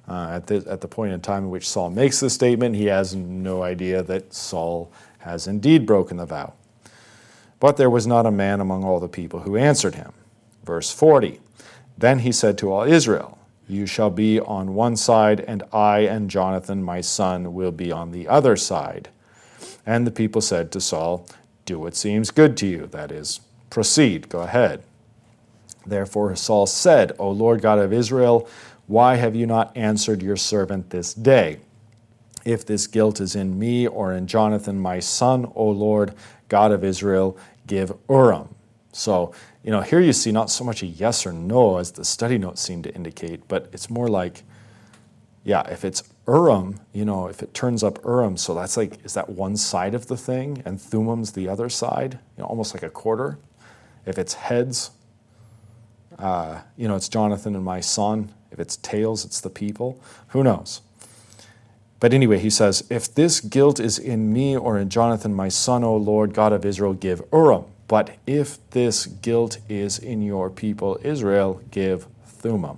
[0.09, 2.87] Uh, at, the, at the point in time in which Saul makes the statement, he
[2.87, 6.51] has no idea that Saul has indeed broken the vow.
[7.61, 10.11] But there was not a man among all the people who answered him.
[10.65, 11.39] Verse 40
[11.97, 13.38] Then he said to all Israel,
[13.69, 18.11] you shall be on one side, and I and Jonathan my son will be on
[18.11, 19.09] the other side.
[19.85, 21.27] And the people said to Saul,
[21.65, 24.83] Do what seems good to you, that is, proceed, go ahead.
[25.85, 28.49] Therefore Saul said, O Lord God of Israel,
[28.87, 31.59] why have you not answered your servant this day?
[32.43, 36.13] If this guilt is in me or in Jonathan my son, O Lord
[36.47, 38.49] God of Israel, give Urim.
[38.91, 42.05] So you know, here you see not so much a yes or no as the
[42.05, 44.43] study notes seem to indicate, but it's more like,
[45.43, 49.13] yeah, if it's Urim, you know, if it turns up Urim, so that's like, is
[49.15, 52.83] that one side of the thing and Thummim's the other side, you know, almost like
[52.83, 53.37] a quarter?
[54.05, 54.91] If it's heads,
[56.17, 58.33] uh, you know, it's Jonathan and my son.
[58.51, 60.01] If it's tails, it's the people.
[60.29, 60.81] Who knows?
[61.99, 65.83] But anyway, he says, If this guilt is in me or in Jonathan, my son,
[65.83, 67.65] O Lord God of Israel, give Urim.
[67.89, 72.77] But if this guilt is in your people Israel, give Thummim.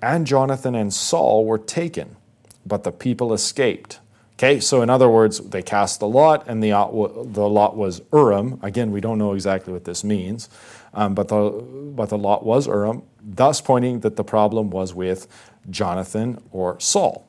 [0.00, 2.16] And Jonathan and Saul were taken,
[2.64, 3.98] but the people escaped.
[4.34, 8.60] Okay, so in other words, they cast the lot, and the, the lot was Urim.
[8.62, 10.48] Again, we don't know exactly what this means,
[10.94, 11.50] um, but, the,
[11.96, 15.26] but the lot was Urim, thus pointing that the problem was with
[15.68, 17.26] Jonathan or Saul.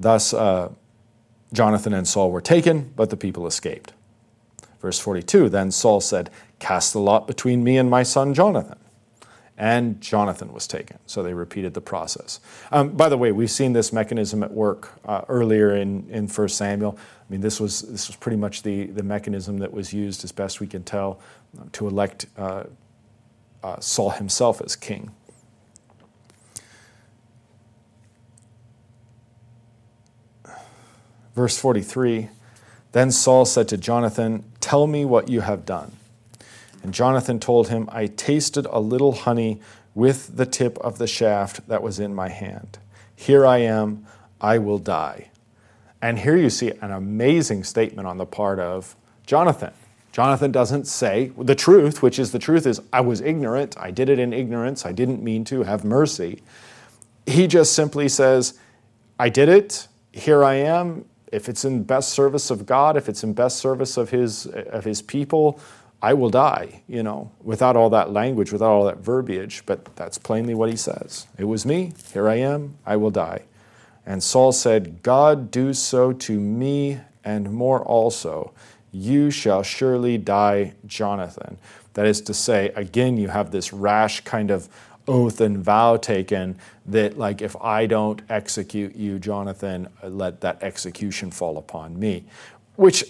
[0.00, 0.72] Thus, uh,
[1.52, 3.92] Jonathan and Saul were taken, but the people escaped.
[4.80, 8.78] Verse 42 Then Saul said, Cast the lot between me and my son Jonathan
[9.60, 10.98] and Jonathan was taken.
[11.04, 12.40] So they repeated the process.
[12.72, 16.48] Um, by the way, we've seen this mechanism at work uh, earlier in, in 1
[16.48, 16.98] Samuel.
[16.98, 20.32] I mean, this was, this was pretty much the, the mechanism that was used, as
[20.32, 21.20] best we can tell,
[21.72, 22.64] to elect uh,
[23.62, 25.10] uh Saul himself as king.
[31.34, 32.30] Verse 43
[32.92, 35.90] Then Saul said to Jonathan, Tell me what you have done.
[36.84, 39.60] And Jonathan told him, I tasted a little honey
[39.96, 42.78] with the tip of the shaft that was in my hand.
[43.16, 44.06] Here I am,
[44.40, 45.30] I will die.
[46.00, 48.94] And here you see an amazing statement on the part of
[49.26, 49.72] Jonathan.
[50.12, 54.08] Jonathan doesn't say the truth, which is the truth is, I was ignorant, I did
[54.08, 56.42] it in ignorance, I didn't mean to, have mercy.
[57.26, 58.56] He just simply says,
[59.18, 61.06] I did it, here I am.
[61.30, 64.84] If it's in best service of God, if it's in best service of his, of
[64.84, 65.60] his people,
[66.02, 70.16] I will die, you know, without all that language, without all that verbiage, but that's
[70.16, 71.26] plainly what he says.
[71.36, 73.42] It was me, here I am, I will die.
[74.06, 78.52] And Saul said, God do so to me and more also.
[78.92, 81.58] You shall surely die, Jonathan.
[81.94, 84.68] That is to say, again, you have this rash kind of
[85.10, 86.56] oath and vow taken
[86.86, 92.24] that, like, if I don't execute you, Jonathan, let that execution fall upon me.
[92.76, 93.04] Which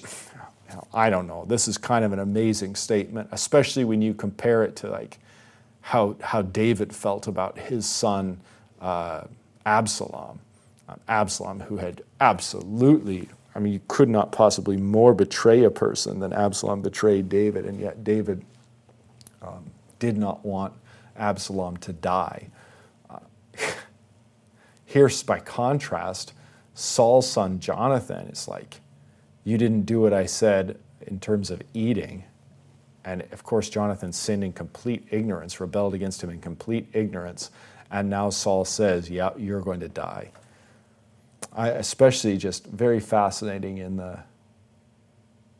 [0.93, 1.45] I don't know.
[1.47, 5.19] This is kind of an amazing statement, especially when you compare it to like
[5.81, 8.41] how how David felt about his son
[8.81, 9.25] uh,
[9.67, 10.41] Absalom.
[10.89, 16.21] Uh, Absalom, who had absolutely, I mean, you could not possibly more betray a person
[16.21, 18.45] than Absalom betrayed David, and yet David
[19.43, 19.65] um,
[19.99, 20.73] did not want
[21.21, 22.49] Absalom to die.
[23.09, 23.19] Uh,
[24.85, 26.33] here, by contrast,
[26.75, 28.81] Saul's son Jonathan is like
[29.45, 32.25] you didn't do what I said in terms of eating.
[33.05, 37.51] And of course, Jonathan sinned in complete ignorance, rebelled against him in complete ignorance.
[37.91, 40.31] And now Saul says, Yeah, you're going to die.
[41.53, 44.21] I, especially just very fascinating in the.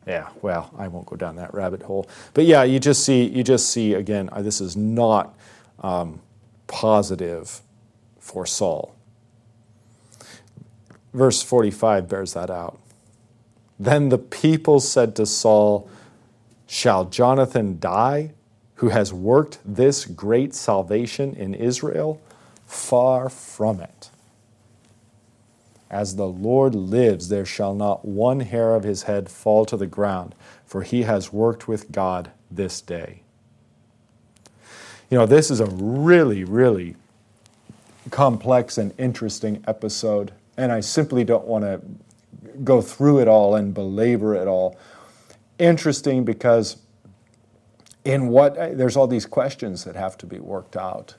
[0.07, 2.09] Yeah, well, I won't go down that rabbit hole.
[2.33, 5.37] But yeah, you just see, you just see again, uh, this is not
[5.81, 6.21] um,
[6.67, 7.61] positive
[8.19, 8.95] for Saul.
[11.13, 12.79] Verse 45 bears that out.
[13.77, 15.89] Then the people said to Saul,
[16.67, 18.31] Shall Jonathan die,
[18.75, 22.21] who has worked this great salvation in Israel?
[22.65, 24.09] Far from it.
[25.89, 29.87] As the Lord lives, there shall not one hair of his head fall to the
[29.87, 30.33] ground,
[30.65, 33.23] for he has worked with God this day.
[35.11, 36.95] You know, this is a really, really
[38.11, 41.81] complex and interesting episode, and I simply don't want to
[42.63, 44.79] go through it all and belabor it all.
[45.59, 46.77] Interesting because
[48.05, 51.15] in what there's all these questions that have to be worked out.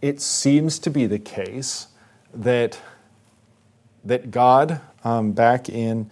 [0.00, 1.88] It seems to be the case
[2.32, 2.78] that
[4.04, 6.08] that God, um, back in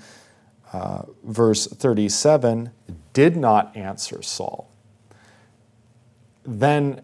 [0.73, 2.71] uh, verse 37,
[3.15, 4.69] did not answer Saul.
[6.49, 7.03] Then,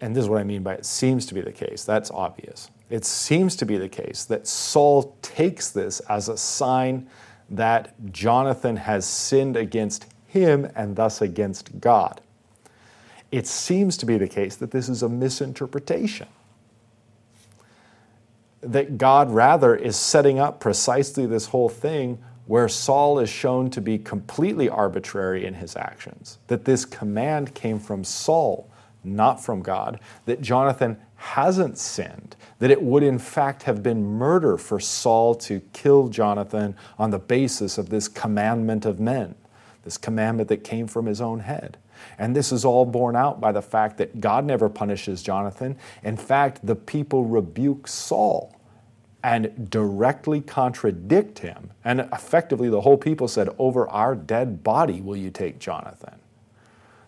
[0.00, 2.70] and this is what I mean by it seems to be the case, that's obvious
[2.90, 7.08] it seems to be the case that Saul takes this as a sign
[7.48, 12.20] that Jonathan has sinned against him and thus against God.
[13.30, 16.26] It seems to be the case that this is a misinterpretation.
[18.60, 23.80] That God rather is setting up precisely this whole thing where Saul is shown to
[23.80, 26.38] be completely arbitrary in his actions.
[26.48, 28.68] That this command came from Saul,
[29.04, 30.00] not from God.
[30.26, 35.60] That Jonathan hasn't sinned, that it would in fact have been murder for Saul to
[35.72, 39.34] kill Jonathan on the basis of this commandment of men,
[39.84, 41.76] this commandment that came from his own head.
[42.18, 45.76] And this is all borne out by the fact that God never punishes Jonathan.
[46.02, 48.56] In fact, the people rebuke Saul
[49.22, 51.70] and directly contradict him.
[51.84, 56.19] And effectively, the whole people said, Over our dead body will you take Jonathan.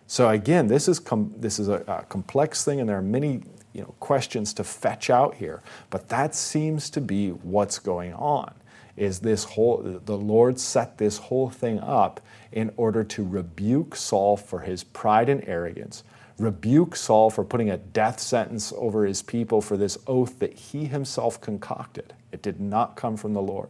[0.07, 1.01] So again, this is,
[1.37, 3.43] this is a, a complex thing, and there are many
[3.73, 5.61] you know, questions to fetch out here.
[5.89, 8.53] But that seems to be what's going on.
[8.95, 14.37] Is this whole the Lord set this whole thing up in order to rebuke Saul
[14.37, 16.03] for his pride and arrogance,
[16.37, 20.85] rebuke Saul for putting a death sentence over his people for this oath that he
[20.85, 22.13] himself concocted.
[22.31, 23.69] It did not come from the Lord.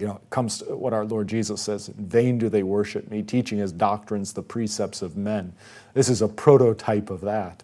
[0.00, 3.22] You know, comes to what our Lord Jesus says In vain do they worship me,
[3.22, 5.52] teaching as doctrines the precepts of men.
[5.92, 7.62] This is a prototype of that,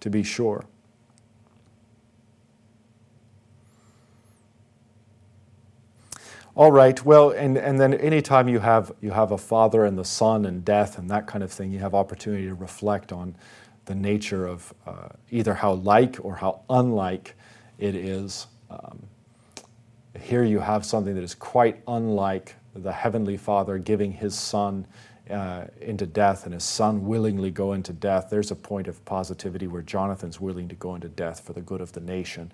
[0.00, 0.64] to be sure.
[6.56, 7.04] All right.
[7.04, 10.64] Well, and, and then anytime you have you have a father and the son and
[10.64, 13.34] death and that kind of thing, you have opportunity to reflect on
[13.86, 17.34] the nature of uh, either how like or how unlike
[17.78, 18.46] it is.
[18.70, 19.02] Um,
[20.24, 24.86] here you have something that is quite unlike the heavenly Father giving His Son
[25.30, 28.28] uh, into death and His Son willingly go into death.
[28.30, 31.82] There's a point of positivity where Jonathan's willing to go into death for the good
[31.82, 32.50] of the nation.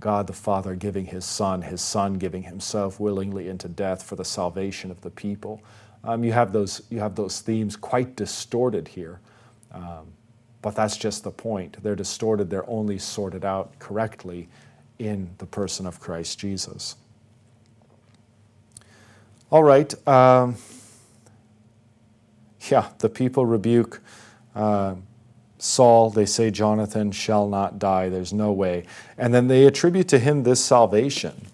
[0.00, 4.24] God the Father giving his Son, his Son giving himself willingly into death for the
[4.24, 5.62] salvation of the people.
[6.02, 9.20] Um, you, have those, you have those themes quite distorted here.
[9.72, 10.06] Um,
[10.62, 11.82] but that's just the point.
[11.82, 14.48] They're distorted, they're only sorted out correctly
[14.98, 16.96] in the person of Christ Jesus.
[19.50, 19.94] All right.
[20.08, 20.56] Um,
[22.70, 24.00] yeah, the people rebuke.
[24.54, 24.96] Uh,
[25.58, 28.08] Saul, they say Jonathan shall not die.
[28.08, 28.84] There's no way.
[29.16, 31.46] And then they attribute to him this salvation.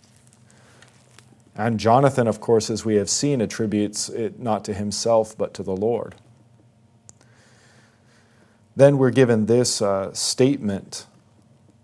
[1.54, 5.62] And Jonathan, of course, as we have seen, attributes it not to himself, but to
[5.62, 6.14] the Lord.
[8.74, 11.06] Then we're given this uh, statement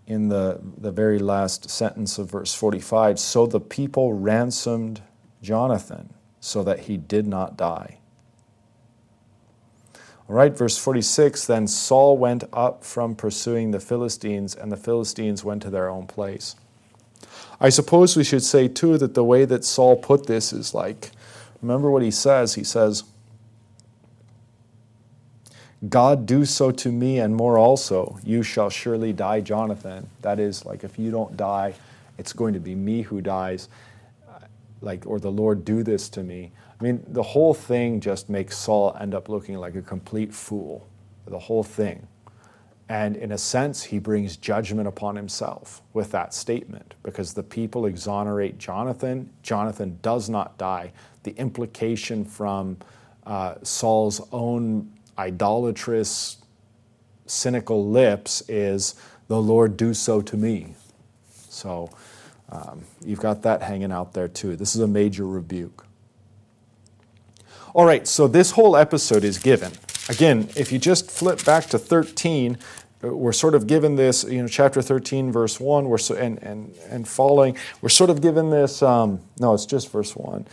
[0.09, 5.01] in the, the very last sentence of verse 45 So the people ransomed
[5.41, 7.99] Jonathan so that he did not die.
[10.27, 15.43] All right, verse 46 Then Saul went up from pursuing the Philistines, and the Philistines
[15.43, 16.55] went to their own place.
[17.61, 21.11] I suppose we should say, too, that the way that Saul put this is like,
[21.61, 22.55] remember what he says?
[22.55, 23.03] He says,
[25.87, 28.19] God do so to me and more also.
[28.23, 30.09] You shall surely die, Jonathan.
[30.21, 31.73] That is, like, if you don't die,
[32.17, 33.69] it's going to be me who dies.
[34.81, 36.51] Like, or the Lord do this to me.
[36.79, 40.87] I mean, the whole thing just makes Saul end up looking like a complete fool.
[41.25, 42.07] The whole thing.
[42.89, 47.85] And in a sense, he brings judgment upon himself with that statement because the people
[47.85, 49.29] exonerate Jonathan.
[49.43, 50.91] Jonathan does not die.
[51.23, 52.77] The implication from
[53.27, 56.37] uh, Saul's own idolatrous,
[57.27, 58.95] cynical lips is,
[59.27, 60.73] The Lord do so to me.
[61.49, 61.89] So
[62.49, 64.55] um, you've got that hanging out there too.
[64.55, 65.85] This is a major rebuke.
[67.73, 69.73] All right, so this whole episode is given.
[70.07, 72.57] Again, if you just flip back to 13,
[73.01, 76.75] we're sort of given this, you know, chapter 13, verse 1, we're so, and, and,
[76.89, 80.47] and following, we're sort of given this, um, no, it's just verse 1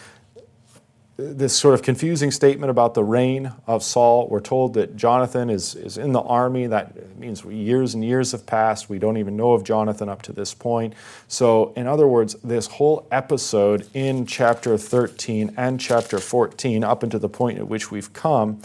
[1.17, 4.29] this sort of confusing statement about the reign of Saul.
[4.29, 6.67] We're told that Jonathan is, is in the army.
[6.67, 8.91] That means years and years have passed.
[8.91, 10.93] We don't even know of Jonathan up to this point.
[11.27, 17.21] So, in other words, this whole episode in chapter 13 and chapter 14, up until
[17.21, 18.61] the point at which we've come,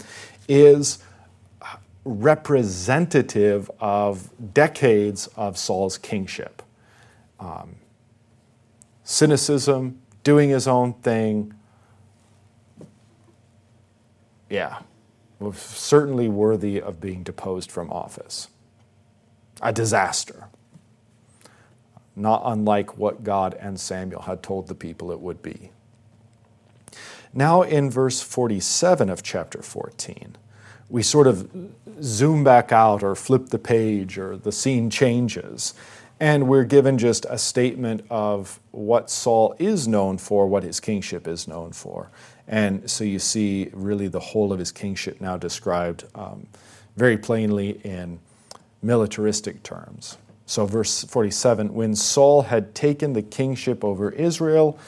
[0.46, 0.98] is
[2.04, 6.62] representative of decades of Saul's kingship.
[7.40, 7.76] Um,
[9.04, 11.54] cynicism, doing his own thing,
[14.52, 14.80] yeah,
[15.38, 18.48] was certainly worthy of being deposed from office.
[19.62, 20.48] A disaster.
[22.14, 25.70] Not unlike what God and Samuel had told the people it would be.
[27.32, 30.36] Now, in verse 47 of chapter 14,
[30.90, 31.50] we sort of
[32.02, 35.72] zoom back out or flip the page or the scene changes.
[36.20, 41.26] And we're given just a statement of what Saul is known for, what his kingship
[41.26, 42.10] is known for.
[42.48, 46.46] And so you see really the whole of his kingship now described um,
[46.96, 48.20] very plainly in
[48.82, 50.18] militaristic terms.
[50.44, 54.78] So, verse 47 when Saul had taken the kingship over Israel,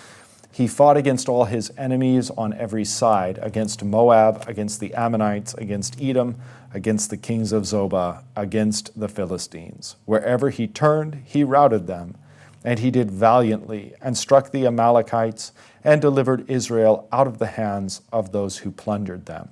[0.54, 6.00] he fought against all his enemies on every side against Moab, against the Ammonites, against
[6.00, 6.36] Edom,
[6.72, 9.96] against the kings of Zobah, against the Philistines.
[10.04, 12.16] Wherever he turned, he routed them.
[12.62, 15.52] And he did valiantly and struck the Amalekites
[15.84, 19.50] and delivered Israel out of the hands of those who plundered them.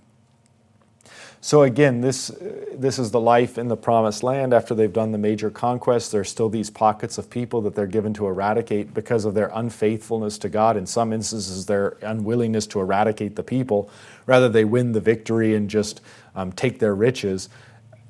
[1.44, 2.30] So again, this,
[2.72, 6.14] this is the life in the promised land after they've done the major conquests.
[6.14, 10.38] are still these pockets of people that they're given to eradicate because of their unfaithfulness
[10.38, 10.76] to God.
[10.76, 13.90] In some instances, their unwillingness to eradicate the people.
[14.24, 16.00] Rather, they win the victory and just
[16.36, 17.48] um, take their riches.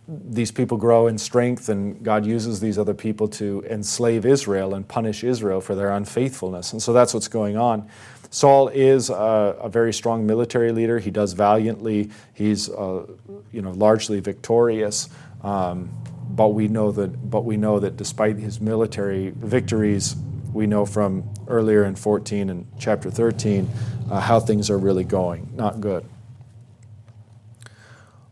[0.07, 4.87] These people grow in strength, and God uses these other people to enslave Israel and
[4.87, 6.75] punish Israel for their unfaithfulness.
[6.75, 7.89] And so that's what's going on.
[8.33, 10.99] Saul is a, a, very strong military leader.
[10.99, 12.11] He does valiantly.
[12.33, 13.07] He's uh,
[13.53, 15.11] you know largely victorious.
[15.43, 15.91] Um,
[16.31, 20.17] but we know that but we know that despite his military victories,
[20.55, 23.69] we know from earlier in 14 and chapter 13
[24.11, 25.53] uh, how things are really going.
[25.55, 26.07] Not good.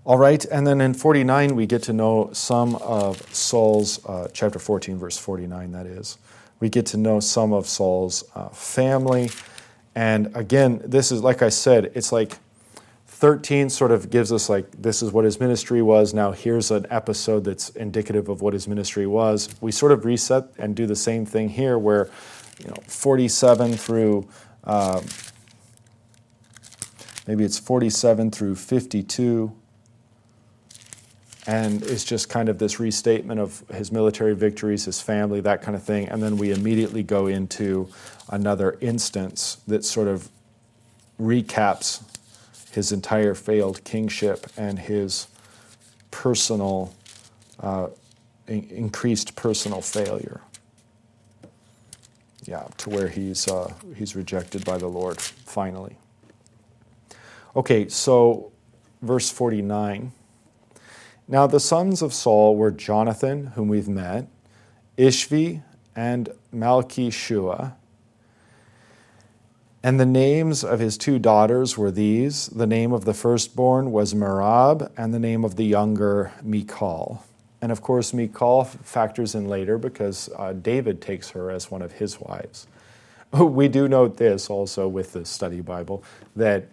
[0.07, 4.59] All right, and then in 49, we get to know some of Saul's, uh, chapter
[4.59, 6.16] 14, verse 49, that is.
[6.59, 9.28] We get to know some of Saul's uh, family.
[9.95, 12.38] And again, this is, like I said, it's like
[13.07, 16.14] 13 sort of gives us, like, this is what his ministry was.
[16.14, 19.49] Now, here's an episode that's indicative of what his ministry was.
[19.61, 22.09] We sort of reset and do the same thing here, where,
[22.61, 24.28] you know, 47 through,
[24.64, 25.03] uh,
[27.26, 29.53] maybe it's 47 through 52
[31.51, 35.74] and it's just kind of this restatement of his military victories, his family, that kind
[35.74, 36.09] of thing.
[36.09, 37.88] And then we immediately go into
[38.28, 40.28] another instance that sort of
[41.20, 42.05] recaps
[42.70, 45.26] his entire failed kingship and his
[46.12, 46.94] personal,
[47.59, 47.88] uh,
[48.46, 50.42] in- increased personal failure.
[52.44, 55.96] Yeah, to where he's, uh, he's rejected by the Lord finally.
[57.57, 58.53] Okay, so
[59.03, 60.12] verse 49.
[61.30, 64.26] Now the sons of Saul were Jonathan, whom we've met,
[64.98, 65.62] Ishvi,
[65.94, 67.74] and Malchishua.
[69.80, 74.12] And the names of his two daughters were these the name of the firstborn was
[74.12, 77.24] Merab, and the name of the younger, Michal.
[77.62, 81.92] And of course, Michal factors in later because uh, David takes her as one of
[81.92, 82.66] his wives.
[83.32, 86.02] We do note this also with the study Bible
[86.34, 86.64] that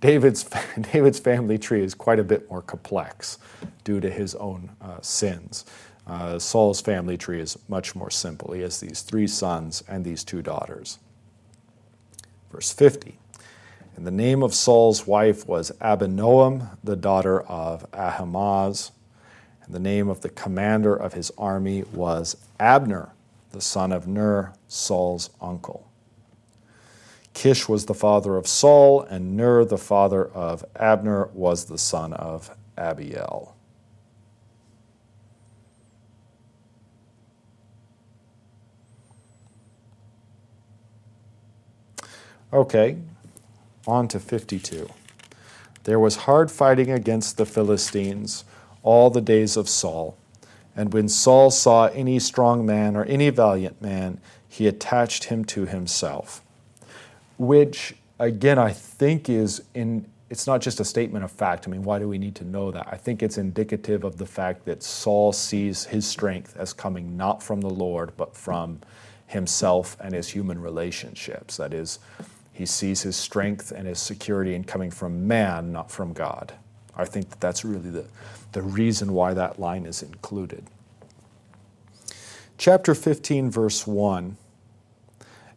[0.00, 0.44] David's,
[0.92, 3.38] David's family tree is quite a bit more complex
[3.84, 5.64] due to his own uh, sins.
[6.06, 8.52] Uh, Saul's family tree is much more simple.
[8.52, 10.98] He has these three sons and these two daughters.
[12.50, 13.16] Verse 50
[13.96, 18.90] And the name of Saul's wife was Abinoam, the daughter of Ahimaaz.
[19.64, 23.12] And the name of the commander of his army was Abner,
[23.52, 25.89] the son of Ner, Saul's uncle.
[27.34, 32.12] Kish was the father of Saul, and Ner, the father of Abner, was the son
[32.12, 33.54] of Abiel.
[42.52, 42.96] Okay,
[43.86, 44.90] on to 52.
[45.84, 48.44] There was hard fighting against the Philistines
[48.82, 50.16] all the days of Saul.
[50.74, 55.66] And when Saul saw any strong man or any valiant man, he attached him to
[55.66, 56.42] himself
[57.40, 61.66] which again I think is in it's not just a statement of fact.
[61.66, 62.86] I mean, why do we need to know that?
[62.88, 67.42] I think it's indicative of the fact that Saul sees his strength as coming not
[67.42, 68.78] from the Lord, but from
[69.26, 71.56] himself and his human relationships.
[71.56, 71.98] That is,
[72.52, 76.52] he sees his strength and his security in coming from man, not from God.
[76.94, 78.04] I think that that's really the,
[78.52, 80.64] the reason why that line is included.
[82.56, 84.36] Chapter 15, verse 1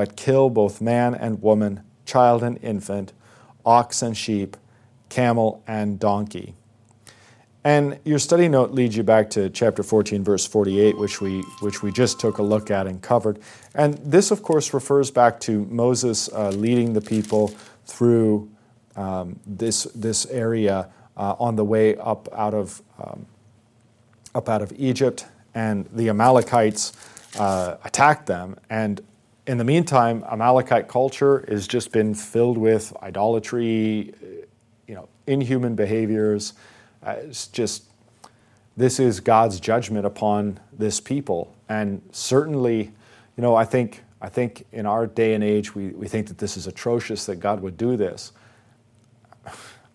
[0.00, 3.12] but kill both man and woman, child and infant,
[3.66, 4.56] ox and sheep,
[5.10, 6.54] camel and donkey.
[7.64, 11.82] And your study note leads you back to chapter 14, verse 48, which we, which
[11.82, 13.40] we just took a look at and covered.
[13.74, 17.48] And this, of course, refers back to Moses uh, leading the people
[17.84, 18.50] through
[18.96, 20.88] um, this, this area
[21.18, 23.26] uh, on the way up out of, um,
[24.34, 25.26] up out of Egypt.
[25.54, 26.94] And the Amalekites
[27.38, 28.56] uh, attacked them.
[28.70, 29.02] And
[29.50, 34.14] in the meantime, Amalekite culture has just been filled with idolatry,
[34.86, 36.52] you know, inhuman behaviors.
[37.02, 37.86] Uh, it's just
[38.76, 42.92] this is God's judgment upon this people, and certainly,
[43.36, 46.38] you know, I think I think in our day and age we, we think that
[46.38, 48.30] this is atrocious that God would do this.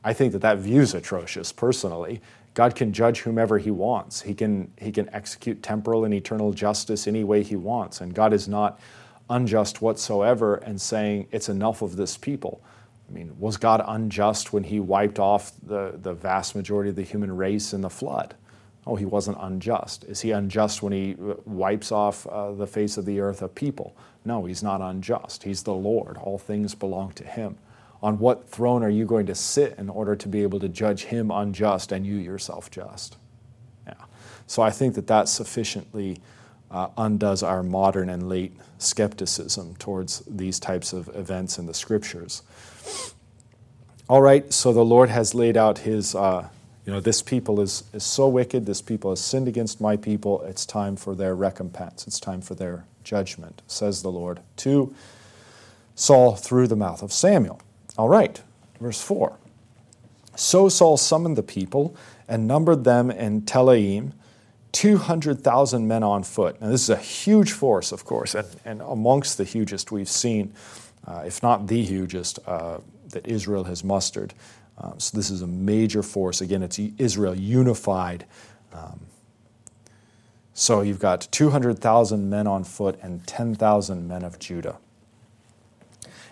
[0.04, 2.22] I think that that view is atrocious personally.
[2.56, 4.22] God can judge whomever he wants.
[4.22, 8.34] He can he can execute temporal and eternal justice any way he wants, and God
[8.34, 8.82] is not
[9.30, 12.62] unjust whatsoever and saying it's enough of this people.
[13.10, 17.04] I mean, was God unjust when he wiped off the, the vast majority of the
[17.04, 18.36] human race in the flood?
[18.88, 20.04] Oh, he wasn't unjust.
[20.04, 21.16] Is he unjust when he
[21.46, 23.96] wipes off uh, the face of the earth of people?
[24.24, 25.44] No, he's not unjust.
[25.44, 26.18] He's the Lord.
[26.18, 27.58] All things belong to him.
[28.04, 31.06] On what throne are you going to sit in order to be able to judge
[31.06, 33.18] him unjust and you yourself just?
[33.88, 33.94] Yeah.
[34.46, 36.20] So I think that that sufficiently
[36.72, 42.44] uh, undoes our modern and late skepticism towards these types of events in the scriptures.
[44.08, 46.48] All right, so the Lord has laid out his, uh,
[46.86, 50.42] you know, this people is, is so wicked, this people has sinned against my people,
[50.44, 54.94] it's time for their recompense, it's time for their judgment, says the Lord to
[55.96, 57.62] Saul through the mouth of Samuel.
[57.98, 58.42] All right,
[58.80, 59.38] verse 4.
[60.36, 61.96] So Saul summoned the people
[62.28, 64.12] and numbered them in Telaim,
[64.76, 66.60] 200,000 men on foot.
[66.60, 70.54] Now, this is a huge force, of course, and, and amongst the hugest we've seen,
[71.08, 72.80] uh, if not the hugest, uh,
[73.12, 74.34] that Israel has mustered.
[74.78, 76.42] Um, so, this is a major force.
[76.42, 78.26] Again, it's Israel unified.
[78.74, 79.00] Um,
[80.54, 84.78] so, you've got 200,000 men on foot and 10,000 men of Judah.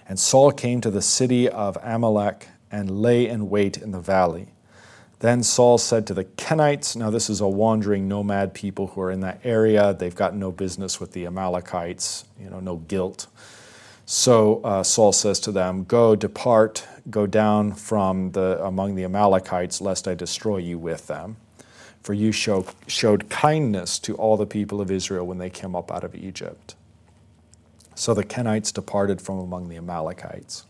[0.05, 4.52] And Saul came to the city of Amalek and lay in wait in the valley.
[5.23, 9.09] Then Saul said to the Kenites, now this is a wandering nomad people who are
[9.09, 9.93] in that area.
[9.93, 13.27] They've got no business with the Amalekites, you know, no guilt.
[14.05, 19.79] So uh, Saul says to them, Go, depart, go down from the, among the Amalekites,
[19.79, 21.37] lest I destroy you with them.
[22.01, 25.89] For you show, showed kindness to all the people of Israel when they came up
[25.89, 26.75] out of Egypt.
[27.95, 30.65] So the Kenites departed from among the Amalekites.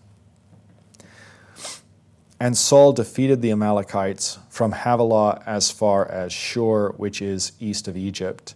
[2.44, 7.96] And Saul defeated the Amalekites from Havilah as far as Shur, which is east of
[7.96, 8.54] Egypt.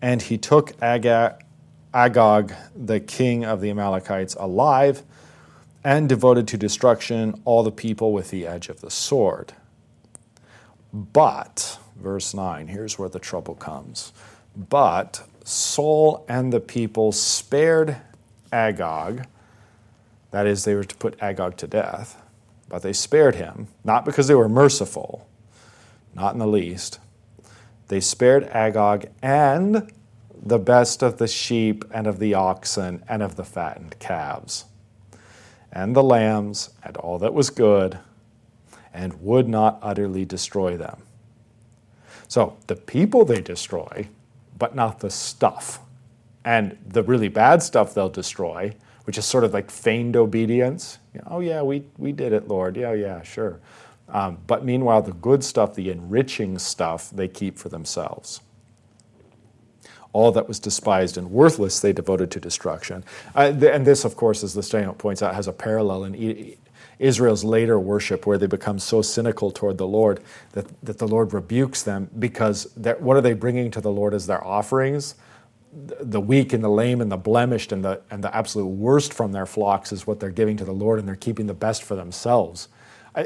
[0.00, 1.44] And he took Agag,
[1.92, 5.02] Agag, the king of the Amalekites, alive
[5.82, 9.52] and devoted to destruction all the people with the edge of the sword.
[10.92, 14.12] But, verse 9, here's where the trouble comes.
[14.56, 17.96] But Saul and the people spared
[18.52, 19.26] Agag.
[20.30, 22.22] That is, they were to put Agag to death.
[22.68, 25.28] But they spared him, not because they were merciful,
[26.14, 26.98] not in the least.
[27.88, 29.90] They spared Agag and
[30.40, 34.66] the best of the sheep and of the oxen and of the fattened calves,
[35.72, 37.98] and the lambs and all that was good,
[38.92, 41.02] and would not utterly destroy them.
[42.28, 44.08] So the people they destroy,
[44.58, 45.80] but not the stuff.
[46.44, 48.74] And the really bad stuff they'll destroy,
[49.08, 50.98] which is sort of like feigned obedience.
[51.14, 52.76] You know, oh, yeah, we, we did it, Lord.
[52.76, 53.58] Yeah, yeah, sure.
[54.06, 58.42] Um, but meanwhile, the good stuff, the enriching stuff, they keep for themselves.
[60.12, 63.02] All that was despised and worthless, they devoted to destruction.
[63.34, 66.56] Uh, and this, of course, as the study points out, has a parallel in
[66.98, 70.20] Israel's later worship, where they become so cynical toward the Lord
[70.52, 74.26] that, that the Lord rebukes them because what are they bringing to the Lord as
[74.26, 75.14] their offerings?
[76.00, 79.32] The weak and the lame and the blemished and the, and the absolute worst from
[79.32, 81.94] their flocks is what they're giving to the Lord, and they're keeping the best for
[81.94, 82.68] themselves.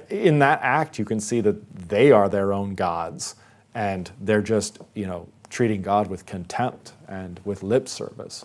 [0.09, 3.34] In that act, you can see that they are their own gods,
[3.74, 8.44] and they're just, you know, treating God with contempt and with lip service.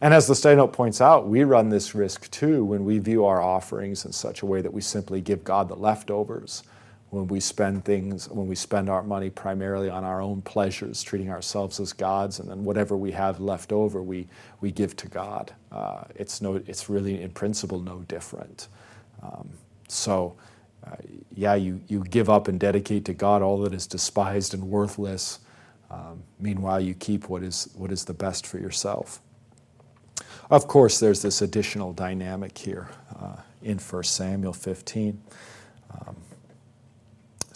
[0.00, 3.26] And as the study note points out, we run this risk too when we view
[3.26, 6.62] our offerings in such a way that we simply give God the leftovers
[7.10, 11.28] when we spend things, when we spend our money primarily on our own pleasures, treating
[11.30, 14.28] ourselves as gods, and then whatever we have left over, we,
[14.60, 15.52] we give to God.
[15.72, 18.68] Uh, it's, no, it's really, in principle, no different.
[19.22, 19.50] Um,
[19.88, 20.36] so,
[20.86, 20.96] uh,
[21.34, 25.40] yeah, you, you give up and dedicate to God all that is despised and worthless.
[25.90, 29.20] Um, meanwhile, you keep what is, what is the best for yourself.
[30.48, 32.88] Of course, there's this additional dynamic here
[33.18, 35.20] uh, in 1 Samuel 15.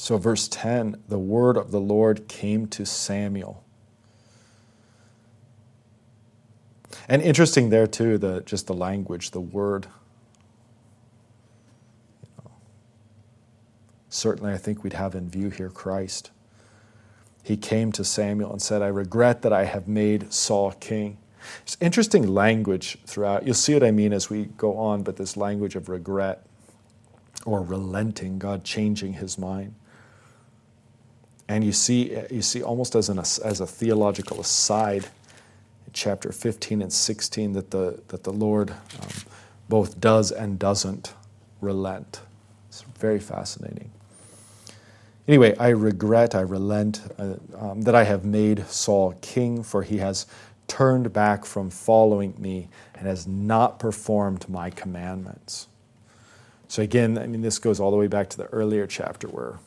[0.05, 3.65] So, verse 10 the word of the Lord came to Samuel.
[7.09, 9.87] And interesting there too, the, just the language, the word.
[14.11, 16.31] Certainly, I think we'd have in view here Christ.
[17.43, 21.17] He came to Samuel and said, I regret that I have made Saul king.
[21.63, 23.47] It's interesting language throughout.
[23.47, 26.45] You'll see what I mean as we go on, but this language of regret
[27.47, 29.77] or relenting, God changing his mind.
[31.49, 35.07] And you see, you see almost as, an, as a theological aside,
[35.93, 39.09] chapter 15 and 16, that the, that the Lord um,
[39.69, 41.15] both does and doesn't
[41.61, 42.21] relent.
[42.69, 43.91] It's very fascinating.
[45.27, 49.99] Anyway, I regret, I relent uh, um, that I have made Saul king, for he
[49.99, 50.27] has
[50.67, 55.69] turned back from following me and has not performed my commandments.
[56.69, 59.59] So, again, I mean, this goes all the way back to the earlier chapter where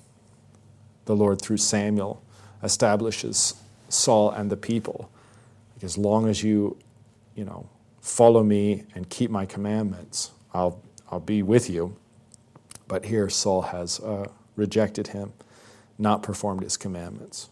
[1.08, 2.22] the Lord through Samuel
[2.62, 3.56] establishes
[3.90, 5.10] Saul and the people.
[5.76, 6.78] Like as long as you,
[7.36, 7.68] you know,
[8.02, 11.96] follow me and keep my commandments, I'll, I'll be with you.
[12.88, 15.34] But here Saul has uh, rejected him,
[15.98, 17.50] not performed his commandments.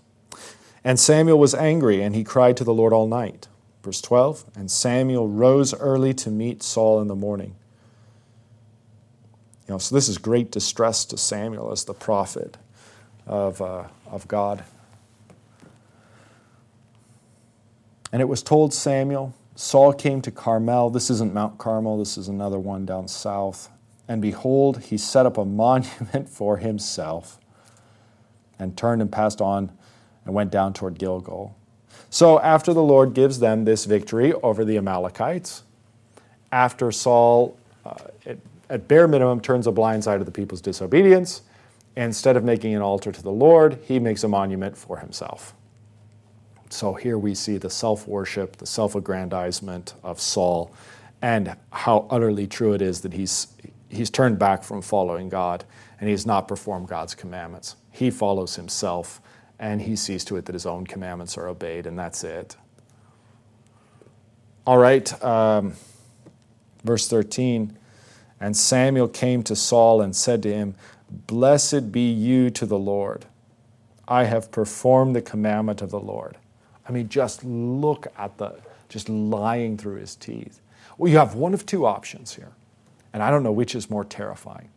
[0.83, 3.47] And Samuel was angry, and he cried to the Lord all night.
[3.83, 7.55] Verse 12 And Samuel rose early to meet Saul in the morning.
[9.67, 12.57] You know, so this is great distress to Samuel as the prophet
[13.25, 14.63] of, uh, of God.
[18.11, 20.89] And it was told Samuel, Saul came to Carmel.
[20.89, 23.69] This isn't Mount Carmel, this is another one down south.
[24.07, 27.39] And behold, he set up a monument for himself
[28.59, 29.71] and turned and passed on
[30.23, 31.55] and went down toward Gilgal.
[32.09, 35.63] So after the Lord gives them this victory over the Amalekites,
[36.51, 37.95] after Saul, uh,
[38.25, 41.41] it, at bare minimum, turns a blind side to the people's disobedience,
[41.95, 45.53] instead of making an altar to the Lord, he makes a monument for himself.
[46.69, 50.73] So here we see the self worship, the self aggrandizement of Saul,
[51.21, 53.47] and how utterly true it is that he's,
[53.89, 55.63] he's turned back from following God
[55.99, 57.77] and he's not performed God's commandments.
[57.91, 59.21] He follows himself
[59.59, 62.57] and he sees to it that his own commandments are obeyed, and that's it.
[64.67, 65.75] All right, um,
[66.83, 67.77] verse 13.
[68.39, 70.75] And Samuel came to Saul and said to him,
[71.09, 73.25] Blessed be you to the Lord.
[74.07, 76.37] I have performed the commandment of the Lord.
[76.87, 78.55] I mean, just look at the,
[78.89, 80.61] just lying through his teeth.
[80.97, 82.51] Well, you have one of two options here,
[83.13, 84.69] and I don't know which is more terrifying.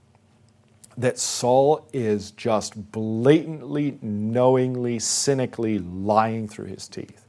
[0.97, 7.25] That Saul is just blatantly, knowingly, cynically lying through his teeth.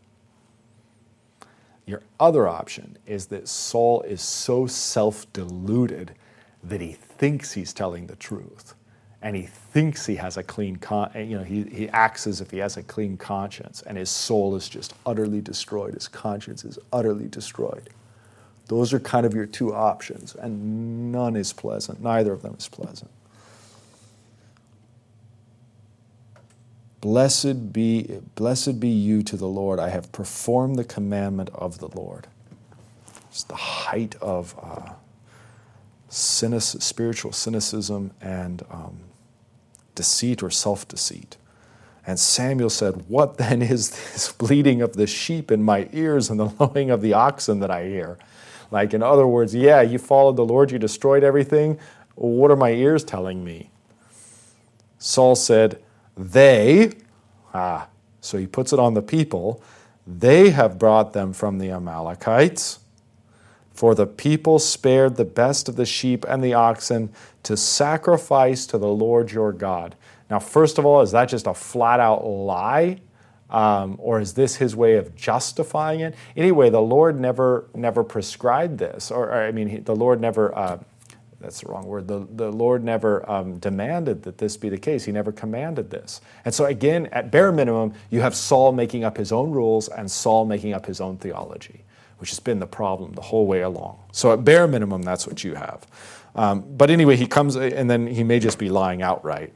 [1.85, 6.15] Your other option is that Saul is so self deluded
[6.63, 8.75] that he thinks he's telling the truth
[9.21, 12.51] and he thinks he has a clean con- you know he, he acts as if
[12.51, 15.93] he has a clean conscience and his soul is just utterly destroyed.
[15.93, 17.89] His conscience is utterly destroyed.
[18.67, 22.01] Those are kind of your two options and none is pleasant.
[22.01, 23.11] Neither of them is pleasant.
[27.01, 29.79] Blessed be blessed be you to the lord.
[29.79, 32.27] I have performed the commandment of the lord.
[33.31, 34.93] It's the height of uh,
[36.09, 38.99] cynic- spiritual cynicism and um,
[39.99, 41.35] deceit or self deceit.
[42.07, 46.39] And Samuel said, What then is this bleating of the sheep in my ears and
[46.39, 48.17] the lowing of the oxen that I hear?
[48.71, 51.77] Like, in other words, yeah, you followed the Lord, you destroyed everything.
[52.15, 53.71] What are my ears telling me?
[54.99, 55.81] Saul said,
[56.15, 56.93] They,
[57.53, 57.89] ah,
[58.21, 59.61] so he puts it on the people,
[60.07, 62.78] they have brought them from the Amalekites.
[63.79, 67.13] For the people spared the best of the sheep and the oxen
[67.43, 69.95] to sacrifice to the Lord your God.
[70.29, 72.99] Now, first of all, is that just a flat out lie?
[73.49, 76.13] Um, or is this his way of justifying it?
[76.35, 80.53] Anyway, the Lord never never prescribed this, or, or I mean, he, the Lord never.
[80.53, 80.79] Uh,
[81.39, 82.09] that's the wrong word.
[82.09, 85.05] The, the Lord never um, demanded that this be the case.
[85.05, 86.19] He never commanded this.
[86.43, 90.11] And so, again, at bare minimum, you have Saul making up his own rules and
[90.11, 91.85] Saul making up his own theology,
[92.19, 93.99] which has been the problem the whole way along.
[94.11, 95.87] So, at bare minimum, that's what you have.
[96.35, 99.53] Um, but anyway, he comes, and then he may just be lying outright.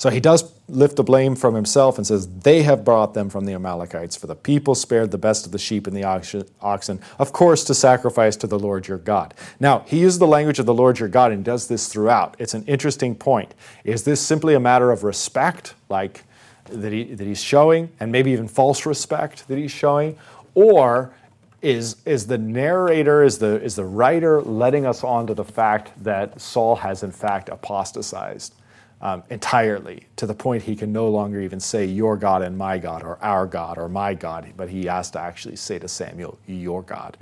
[0.00, 3.44] So he does lift the blame from himself and says, They have brought them from
[3.44, 7.34] the Amalekites, for the people spared the best of the sheep and the oxen, of
[7.34, 9.34] course, to sacrifice to the Lord your God.
[9.60, 12.34] Now, he uses the language of the Lord your God and does this throughout.
[12.38, 13.52] It's an interesting point.
[13.84, 16.24] Is this simply a matter of respect, like
[16.70, 20.16] that, he, that he's showing, and maybe even false respect that he's showing?
[20.54, 21.14] Or
[21.62, 25.92] is, is the narrator, is the, is the writer letting us on to the fact
[26.02, 28.54] that Saul has in fact apostatized
[29.02, 32.78] um, entirely to the point he can no longer even say your God and my
[32.78, 36.38] God or our God or my God, but he has to actually say to Samuel,
[36.46, 37.16] your God.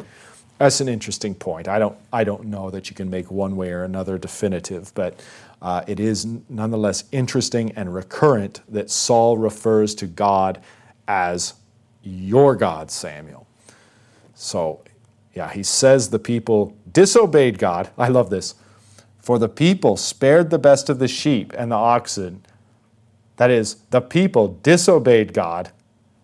[0.59, 1.69] That's an interesting point.
[1.69, 5.21] I don't, I don't know that you can make one way or another definitive, but
[5.63, 10.61] uh, it is nonetheless interesting and recurrent that Saul refers to God
[11.07, 11.55] as
[12.09, 13.47] your God, Samuel.
[14.35, 14.83] So,
[15.35, 17.91] yeah, he says the people disobeyed God.
[17.99, 18.55] I love this.
[19.19, 22.45] For the people spared the best of the sheep and the oxen.
[23.37, 25.71] That is, the people disobeyed God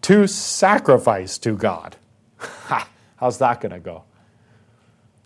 [0.03, 1.97] to sacrifice to God.
[3.17, 4.05] How's that going to go?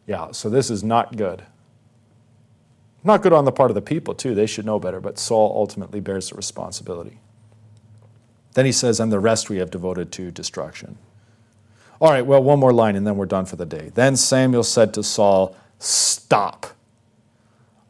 [0.07, 1.45] Yeah, so this is not good.
[3.05, 4.35] Not good on the part of the people, too.
[4.35, 7.21] They should know better, but Saul ultimately bears the responsibility.
[8.59, 10.99] Then he says, And the rest we have devoted to destruction.
[12.01, 13.93] All right, well, one more line and then we're done for the day.
[13.95, 16.67] Then Samuel said to Saul, Stop.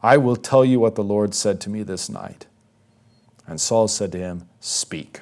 [0.03, 2.45] I will tell you what the Lord said to me this night.
[3.47, 5.21] And Saul said to him, Speak.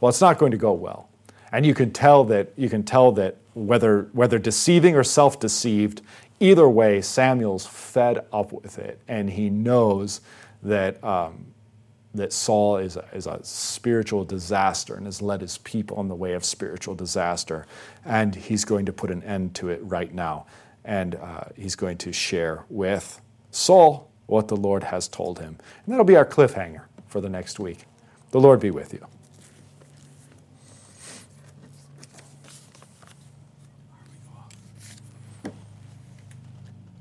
[0.00, 1.08] Well, it's not going to go well.
[1.50, 6.02] And you can tell that, you can tell that whether, whether deceiving or self deceived,
[6.40, 9.00] either way, Samuel's fed up with it.
[9.08, 10.20] And he knows
[10.62, 11.53] that, um,
[12.14, 16.14] that Saul is a, is a spiritual disaster and has led his people on the
[16.14, 17.66] way of spiritual disaster.
[18.04, 20.46] And he's going to put an end to it right now.
[20.84, 25.58] And uh, he's going to share with Saul what the Lord has told him.
[25.84, 27.84] And that'll be our cliffhanger for the next week.
[28.30, 29.06] The Lord be with you.